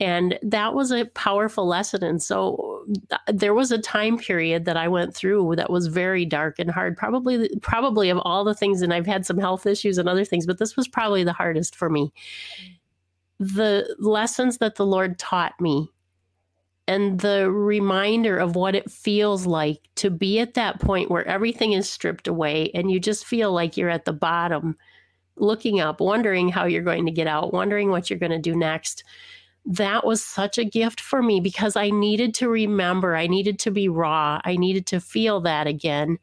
[0.00, 2.02] And that was a powerful lesson.
[2.02, 6.24] And so th- there was a time period that I went through that was very
[6.24, 6.96] dark and hard.
[6.96, 10.46] Probably, probably of all the things, and I've had some health issues and other things,
[10.46, 12.12] but this was probably the hardest for me.
[13.40, 15.90] The lessons that the Lord taught me
[16.88, 21.72] and the reminder of what it feels like to be at that point where everything
[21.72, 24.76] is stripped away and you just feel like you're at the bottom,
[25.36, 28.56] looking up, wondering how you're going to get out, wondering what you're going to do
[28.56, 29.04] next.
[29.66, 33.70] That was such a gift for me because I needed to remember, I needed to
[33.70, 36.18] be raw, I needed to feel that again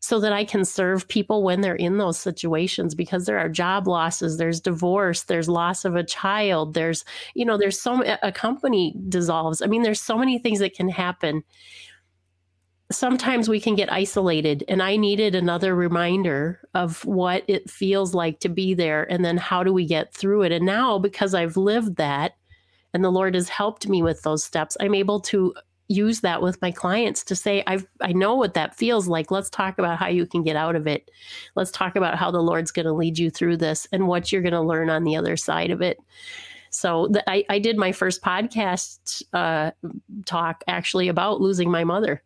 [0.00, 3.86] so that I can serve people when they're in those situations because there are job
[3.86, 8.94] losses, there's divorce, there's loss of a child, there's, you know, there's so a company
[9.10, 9.60] dissolves.
[9.60, 11.42] I mean, there's so many things that can happen.
[12.90, 18.40] Sometimes we can get isolated, and I needed another reminder of what it feels like
[18.40, 20.50] to be there and then how do we get through it.
[20.50, 22.32] And now, because I've lived that,
[22.92, 25.54] and the Lord has helped me with those steps, I'm able to
[25.90, 29.30] use that with my clients to say i i know what that feels like.
[29.30, 31.10] Let's talk about how you can get out of it.
[31.56, 34.42] Let's talk about how the lord's going to lead you through this and what you're
[34.42, 35.98] going to learn on the other side of it.
[36.70, 39.72] So the, I, I did my first podcast uh,
[40.26, 42.22] talk actually about losing my mother.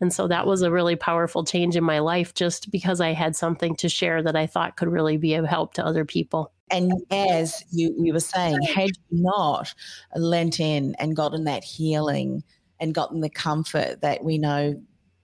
[0.00, 3.36] And so that was a really powerful change in my life just because i had
[3.36, 6.52] something to share that i thought could really be of help to other people.
[6.70, 9.74] And as you, you were saying, had you not
[10.16, 12.42] lent in and gotten that healing
[12.84, 14.80] and gotten the comfort that we know,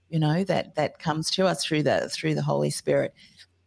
[0.09, 3.13] you know, that that comes to us through the through the Holy Spirit,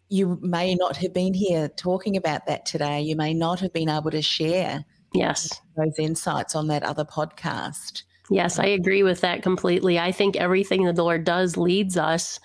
[0.08, 3.00] you may not have been here talking about that today.
[3.00, 4.84] You may not have been able to share
[5.14, 8.02] yes those insights on that other podcast.
[8.30, 9.98] Yes, I agree with that completely.
[9.98, 12.40] I think everything that the Lord does leads us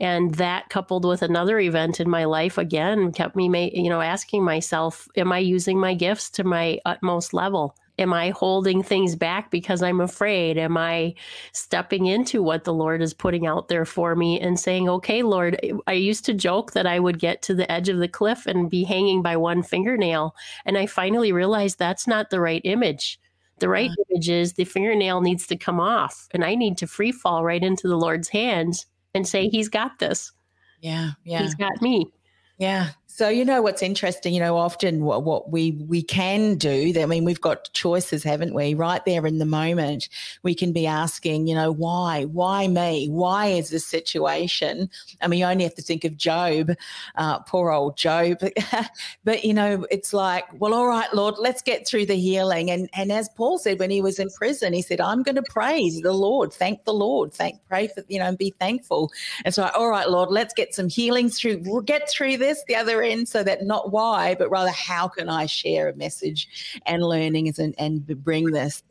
[0.00, 4.44] and that coupled with another event in my life again kept me you know asking
[4.44, 9.50] myself am i using my gifts to my utmost level am i holding things back
[9.50, 11.14] because i'm afraid am i
[11.52, 15.60] stepping into what the lord is putting out there for me and saying okay lord
[15.86, 18.70] i used to joke that i would get to the edge of the cliff and
[18.70, 20.34] be hanging by one fingernail
[20.64, 23.20] and i finally realized that's not the right image
[23.58, 23.72] the uh-huh.
[23.72, 24.04] right yeah.
[24.14, 27.62] image is the fingernail needs to come off and i need to free fall right
[27.62, 29.50] into the lord's hands and say, mm.
[29.50, 30.32] He's got this.
[30.80, 31.10] Yeah.
[31.24, 31.42] Yeah.
[31.42, 32.10] He's got me.
[32.56, 32.90] Yeah.
[33.18, 37.04] So you know what's interesting, you know, often what, what we we can do, I
[37.04, 38.74] mean, we've got choices, haven't we?
[38.74, 40.08] Right there in the moment,
[40.44, 42.26] we can be asking, you know, why?
[42.26, 43.08] Why me?
[43.08, 44.88] Why is this situation?
[45.20, 46.70] And we only have to think of Job,
[47.16, 48.38] uh, poor old Job.
[49.24, 52.70] but you know, it's like, well, all right, Lord, let's get through the healing.
[52.70, 55.50] And and as Paul said when he was in prison, he said, I'm going to
[55.50, 59.10] praise the Lord, thank the Lord, thank, pray for, you know, and be thankful.
[59.44, 61.62] And so, all right, Lord, let's get some healing through.
[61.64, 62.62] We'll get through this.
[62.68, 66.48] The other so that not why, but rather how can I share a message
[66.86, 68.82] and learnings and, and bring this,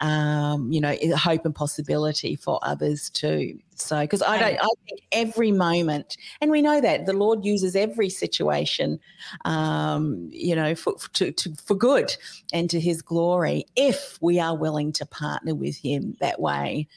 [0.00, 3.58] um, you know, hope and possibility for others too.
[3.74, 7.76] So, because I don't, I think every moment, and we know that the Lord uses
[7.76, 8.98] every situation,
[9.44, 12.16] um, you know, for, to, to, for good
[12.52, 16.88] and to His glory, if we are willing to partner with Him that way.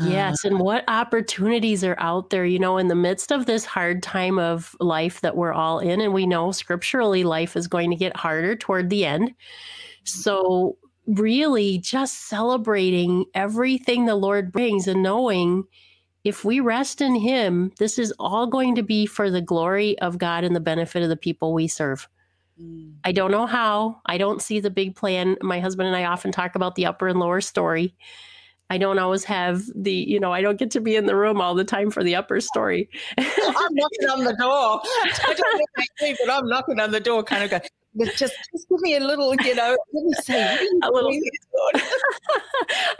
[0.00, 0.44] Yes.
[0.44, 4.38] And what opportunities are out there, you know, in the midst of this hard time
[4.38, 6.00] of life that we're all in?
[6.00, 9.34] And we know scripturally life is going to get harder toward the end.
[10.04, 15.64] So, really, just celebrating everything the Lord brings and knowing
[16.24, 20.18] if we rest in Him, this is all going to be for the glory of
[20.18, 22.08] God and the benefit of the people we serve.
[22.60, 22.94] Mm.
[23.04, 24.00] I don't know how.
[24.06, 25.36] I don't see the big plan.
[25.42, 27.94] My husband and I often talk about the upper and lower story.
[28.72, 31.42] I don't always have the, you know, I don't get to be in the room
[31.42, 32.88] all the time for the upper story.
[33.18, 34.80] I'm knocking on the door.
[35.04, 37.60] I don't know but I'm knocking on the door, kind of go,
[38.00, 41.12] just just give me a little, you know, let me say a little.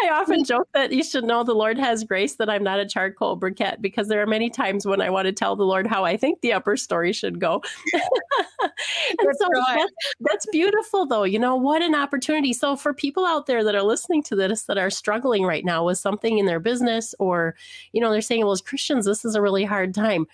[0.01, 2.86] I often joke that you should know the Lord has grace that I'm not a
[2.86, 6.05] charcoal briquette because there are many times when I want to tell the Lord how
[6.05, 7.62] I think the upper story should go.
[7.93, 9.78] and that's so right.
[9.78, 11.24] that's, that's beautiful though.
[11.24, 12.53] You know, what an opportunity.
[12.53, 15.84] So for people out there that are listening to this that are struggling right now
[15.84, 17.55] with something in their business or,
[17.93, 20.26] you know, they're saying, well, as Christians, this is a really hard time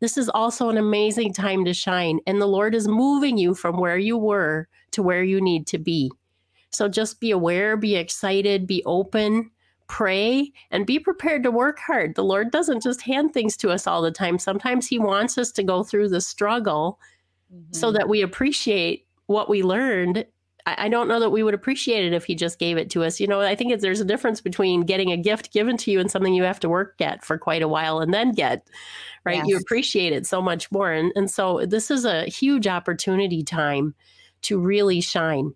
[0.00, 2.20] this is also an amazing time to shine.
[2.26, 5.78] And the Lord is moving you from where you were to where you need to
[5.78, 6.10] be.
[6.70, 9.50] So just be aware, be excited, be open,
[9.88, 12.14] pray, and be prepared to work hard.
[12.14, 14.38] The Lord doesn't just hand things to us all the time.
[14.38, 16.98] Sometimes He wants us to go through the struggle
[17.52, 17.72] mm-hmm.
[17.72, 20.24] so that we appreciate what we learned
[20.66, 23.20] I don't know that we would appreciate it if he just gave it to us.
[23.20, 26.10] You know, I think there's a difference between getting a gift given to you and
[26.10, 28.68] something you have to work at for quite a while and then get,
[29.24, 29.36] right?
[29.36, 29.46] Yes.
[29.48, 30.92] You appreciate it so much more.
[30.92, 33.94] And, and so this is a huge opportunity time
[34.42, 35.54] to really shine.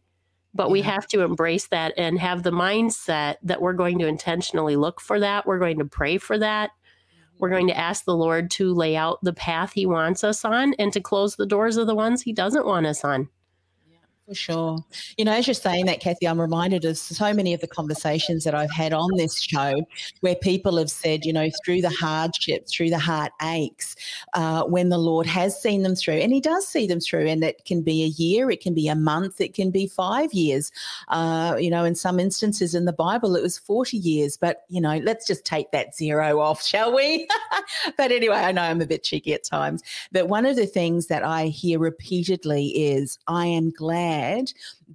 [0.54, 0.72] But yeah.
[0.72, 5.00] we have to embrace that and have the mindset that we're going to intentionally look
[5.00, 5.46] for that.
[5.46, 6.70] We're going to pray for that.
[6.70, 7.36] Mm-hmm.
[7.40, 10.74] We're going to ask the Lord to lay out the path He wants us on
[10.78, 13.28] and to close the doors of the ones He doesn't want us on.
[14.26, 14.78] For sure.
[15.18, 18.44] You know, as you're saying that, Kathy, I'm reminded of so many of the conversations
[18.44, 19.84] that I've had on this show
[20.22, 23.96] where people have said, you know, through the hardships, through the heartaches,
[24.32, 27.44] uh, when the Lord has seen them through, and He does see them through, and
[27.44, 30.72] it can be a year, it can be a month, it can be five years.
[31.08, 34.80] Uh, you know, in some instances in the Bible, it was 40 years, but, you
[34.80, 37.28] know, let's just take that zero off, shall we?
[37.98, 39.82] but anyway, I know I'm a bit cheeky at times.
[40.12, 44.13] But one of the things that I hear repeatedly is, I am glad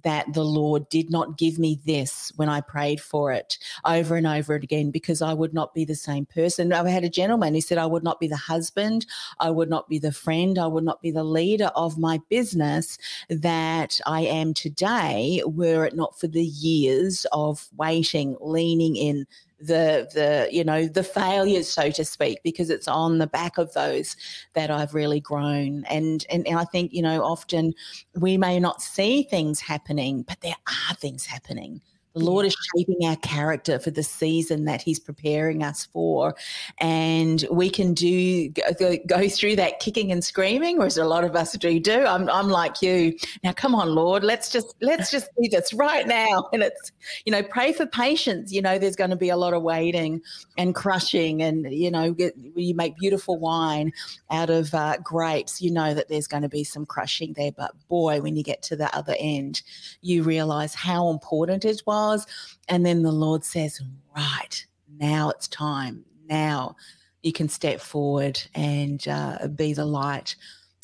[0.02, 4.26] that the Lord did not give me this when I prayed for it over and
[4.26, 6.72] over again because I would not be the same person.
[6.72, 9.06] I had a gentleman who said, I would not be the husband,
[9.38, 12.98] I would not be the friend, I would not be the leader of my business
[13.28, 19.26] that I am today were it not for the years of waiting, leaning in,
[19.60, 23.72] the the you know the failures so to speak because it's on the back of
[23.74, 24.16] those
[24.54, 25.84] that I've really grown.
[25.84, 27.74] And and, and I think you know often
[28.16, 31.80] we may not see things happening but there are things happening
[32.14, 36.34] the Lord is shaping our character for the season that He's preparing us for.
[36.78, 41.24] And we can do go, go through that kicking and screaming, or whereas a lot
[41.24, 42.04] of us do do.
[42.04, 43.16] I'm, I'm like you.
[43.44, 46.48] Now come on, Lord, let's just let's just do this right now.
[46.52, 46.92] And it's,
[47.24, 48.52] you know, pray for patience.
[48.52, 50.20] You know, there's going to be a lot of waiting
[50.58, 53.92] and crushing and, you know, get, you make beautiful wine
[54.30, 57.52] out of uh, grapes, you know that there's going to be some crushing there.
[57.52, 59.62] But boy, when you get to the other end,
[60.02, 62.26] you realize how important it was was.
[62.68, 63.80] And then the Lord says,
[64.16, 64.66] Right,
[64.98, 66.04] now it's time.
[66.28, 66.76] Now
[67.22, 70.36] you can step forward and uh, be the light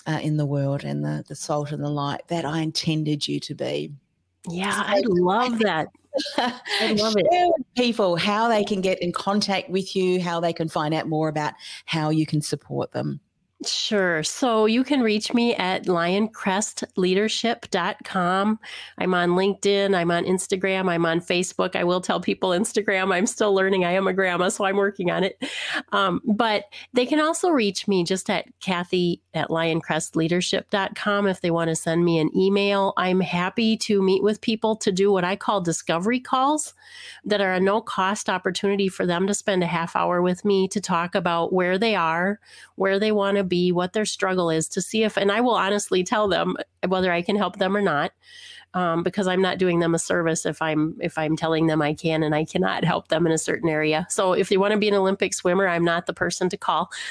[0.06, 3.40] uh, in the world and the, the salt and the light that I intended you
[3.40, 3.92] to be.
[4.48, 5.88] Yeah, so I love that.
[6.38, 7.52] I love it.
[7.76, 11.28] people how they can get in contact with you, how they can find out more
[11.28, 11.54] about
[11.84, 13.20] how you can support them.
[13.64, 14.22] Sure.
[14.22, 18.58] So you can reach me at lioncrestleadership.com.
[18.98, 21.74] I'm on LinkedIn, I'm on Instagram, I'm on Facebook.
[21.74, 23.14] I will tell people Instagram.
[23.14, 23.86] I'm still learning.
[23.86, 25.42] I am a grandma, so I'm working on it.
[25.92, 31.70] Um, but they can also reach me just at Kathy at lioncrestleadership.com if they want
[31.70, 32.92] to send me an email.
[32.98, 36.74] I'm happy to meet with people to do what I call discovery calls
[37.24, 40.68] that are a no cost opportunity for them to spend a half hour with me
[40.68, 42.38] to talk about where they are,
[42.74, 45.54] where they want to be, what their struggle is, to see if, and I will
[45.54, 48.12] honestly tell them whether I can help them or not.
[48.74, 51.94] Um, because I'm not doing them a service if I'm if I'm telling them I
[51.94, 54.06] can and I cannot help them in a certain area.
[54.10, 56.90] So if they want to be an Olympic swimmer, I'm not the person to call.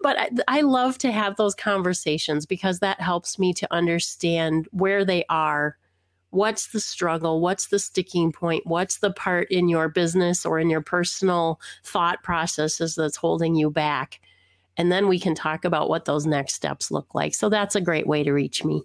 [0.00, 5.04] but I, I love to have those conversations because that helps me to understand where
[5.04, 5.76] they are
[6.32, 10.70] what's the struggle what's the sticking point what's the part in your business or in
[10.70, 14.18] your personal thought processes that's holding you back
[14.76, 17.34] and then we can talk about what those next steps look like.
[17.34, 18.82] So that's a great way to reach me.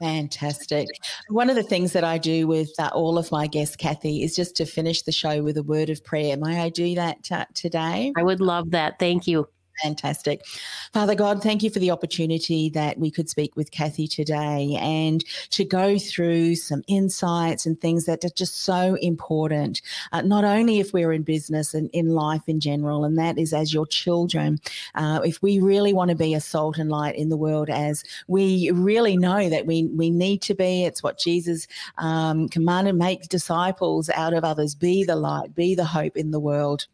[0.00, 0.88] Fantastic.
[1.28, 4.34] One of the things that I do with uh, all of my guests, Kathy, is
[4.34, 6.36] just to finish the show with a word of prayer.
[6.36, 8.12] May I do that uh, today?
[8.16, 8.98] I would love that.
[8.98, 9.46] Thank you.
[9.82, 10.46] Fantastic.
[10.92, 15.24] Father God, thank you for the opportunity that we could speak with Kathy today and
[15.50, 20.78] to go through some insights and things that are just so important, uh, not only
[20.78, 24.60] if we're in business and in life in general, and that is as your children.
[24.94, 28.04] Uh, if we really want to be a salt and light in the world, as
[28.28, 31.66] we really know that we, we need to be, it's what Jesus
[31.98, 36.40] um, commanded make disciples out of others, be the light, be the hope in the
[36.40, 36.86] world.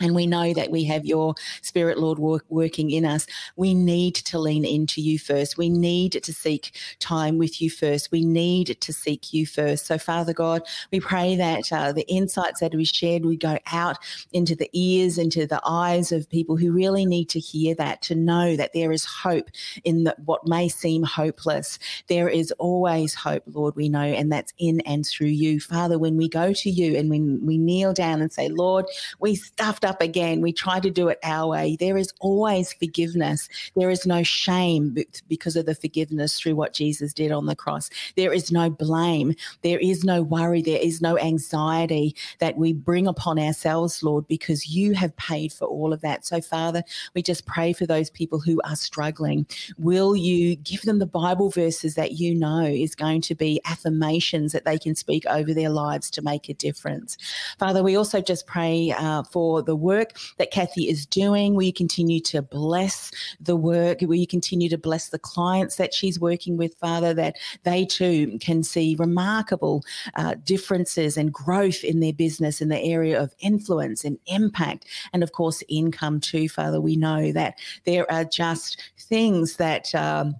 [0.00, 3.26] And we know that we have your Spirit, Lord, work, working in us.
[3.56, 5.58] We need to lean into you first.
[5.58, 8.10] We need to seek time with you first.
[8.10, 9.86] We need to seek you first.
[9.86, 13.98] So, Father God, we pray that uh, the insights that we shared we go out
[14.32, 18.14] into the ears, into the eyes of people who really need to hear that, to
[18.14, 19.50] know that there is hope
[19.84, 21.78] in the, what may seem hopeless.
[22.08, 25.60] There is always hope, Lord, we know, and that's in and through you.
[25.60, 28.86] Father, when we go to you and when we kneel down and say, Lord,
[29.20, 30.40] we stuffed up again.
[30.40, 31.76] We try to do it our way.
[31.78, 33.48] There is always forgiveness.
[33.76, 34.96] There is no shame
[35.28, 37.90] because of the forgiveness through what Jesus did on the cross.
[38.16, 39.34] There is no blame.
[39.62, 40.62] There is no worry.
[40.62, 45.66] There is no anxiety that we bring upon ourselves, Lord, because you have paid for
[45.66, 46.24] all of that.
[46.24, 46.82] So, Father,
[47.14, 49.46] we just pray for those people who are struggling.
[49.78, 54.52] Will you give them the Bible verses that you know is going to be affirmations
[54.52, 57.16] that they can speak over their lives to make a difference?
[57.58, 61.54] Father, we also just pray uh, for the work that Kathy is doing.
[61.54, 63.10] Will you continue to bless
[63.40, 64.00] the work?
[64.00, 68.38] Will you continue to bless the clients that she's working with, Father, that they too
[68.40, 69.82] can see remarkable
[70.16, 75.22] uh, differences and growth in their business in the area of influence and impact, and
[75.22, 76.80] of course, income too, Father.
[76.80, 79.94] We know that there are just things that.
[79.94, 80.36] Um,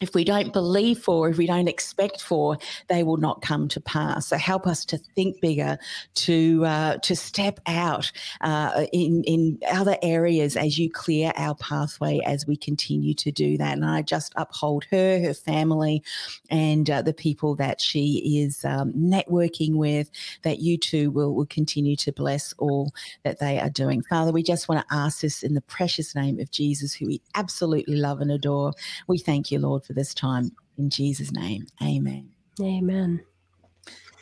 [0.00, 2.56] if we don't believe for, if we don't expect for,
[2.88, 4.28] they will not come to pass.
[4.28, 5.78] So help us to think bigger,
[6.14, 12.20] to uh, to step out uh, in in other areas as you clear our pathway
[12.24, 13.74] as we continue to do that.
[13.74, 16.02] And I just uphold her, her family,
[16.48, 20.10] and uh, the people that she is um, networking with.
[20.42, 22.92] That you too will will continue to bless all
[23.24, 24.02] that they are doing.
[24.08, 27.20] Father, we just want to ask this in the precious name of Jesus, who we
[27.34, 28.72] absolutely love and adore.
[29.06, 30.52] We thank you, Lord for this time.
[30.78, 32.30] In Jesus' name, amen.
[32.62, 33.20] Amen.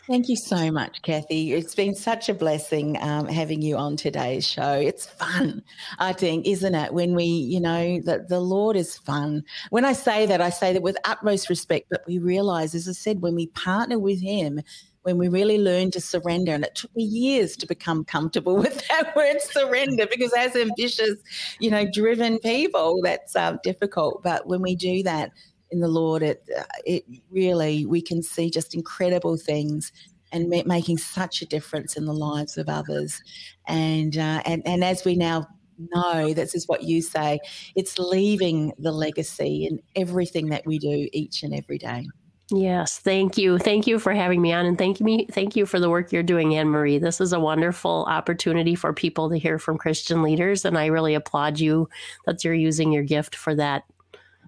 [0.07, 1.53] Thank you so much, Kathy.
[1.53, 4.73] It's been such a blessing um, having you on today's show.
[4.73, 5.63] It's fun,
[5.99, 6.95] I think, isn't it?
[6.95, 9.45] When we, you know, that the Lord is fun.
[9.69, 12.93] When I say that, I say that with utmost respect, but we realize, as I
[12.93, 14.63] said, when we partner with Him,
[15.03, 18.89] when we really learn to surrender, and it took me years to become comfortable with
[18.89, 21.19] that word surrender because as ambitious,
[21.59, 24.23] you know, driven people, that's uh, difficult.
[24.23, 25.33] But when we do that,
[25.71, 29.93] in the Lord, it uh, it really we can see just incredible things
[30.33, 33.21] and making such a difference in the lives of others.
[33.67, 35.47] And uh, and and as we now
[35.95, 37.39] know, this is what you say,
[37.77, 42.07] it's leaving the legacy in everything that we do each and every day.
[42.51, 43.59] Yes, thank you.
[43.59, 46.23] Thank you for having me on and thank me thank you for the work you're
[46.23, 46.99] doing, Anne Marie.
[46.99, 51.15] This is a wonderful opportunity for people to hear from Christian leaders and I really
[51.15, 51.91] applaud you
[52.25, 53.85] that you're using your gift for that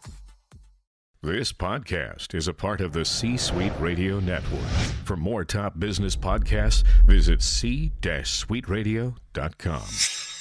[1.25, 4.67] This podcast is a part of the C Suite Radio Network.
[5.05, 10.32] For more top business podcasts, visit c-suiteradio.com.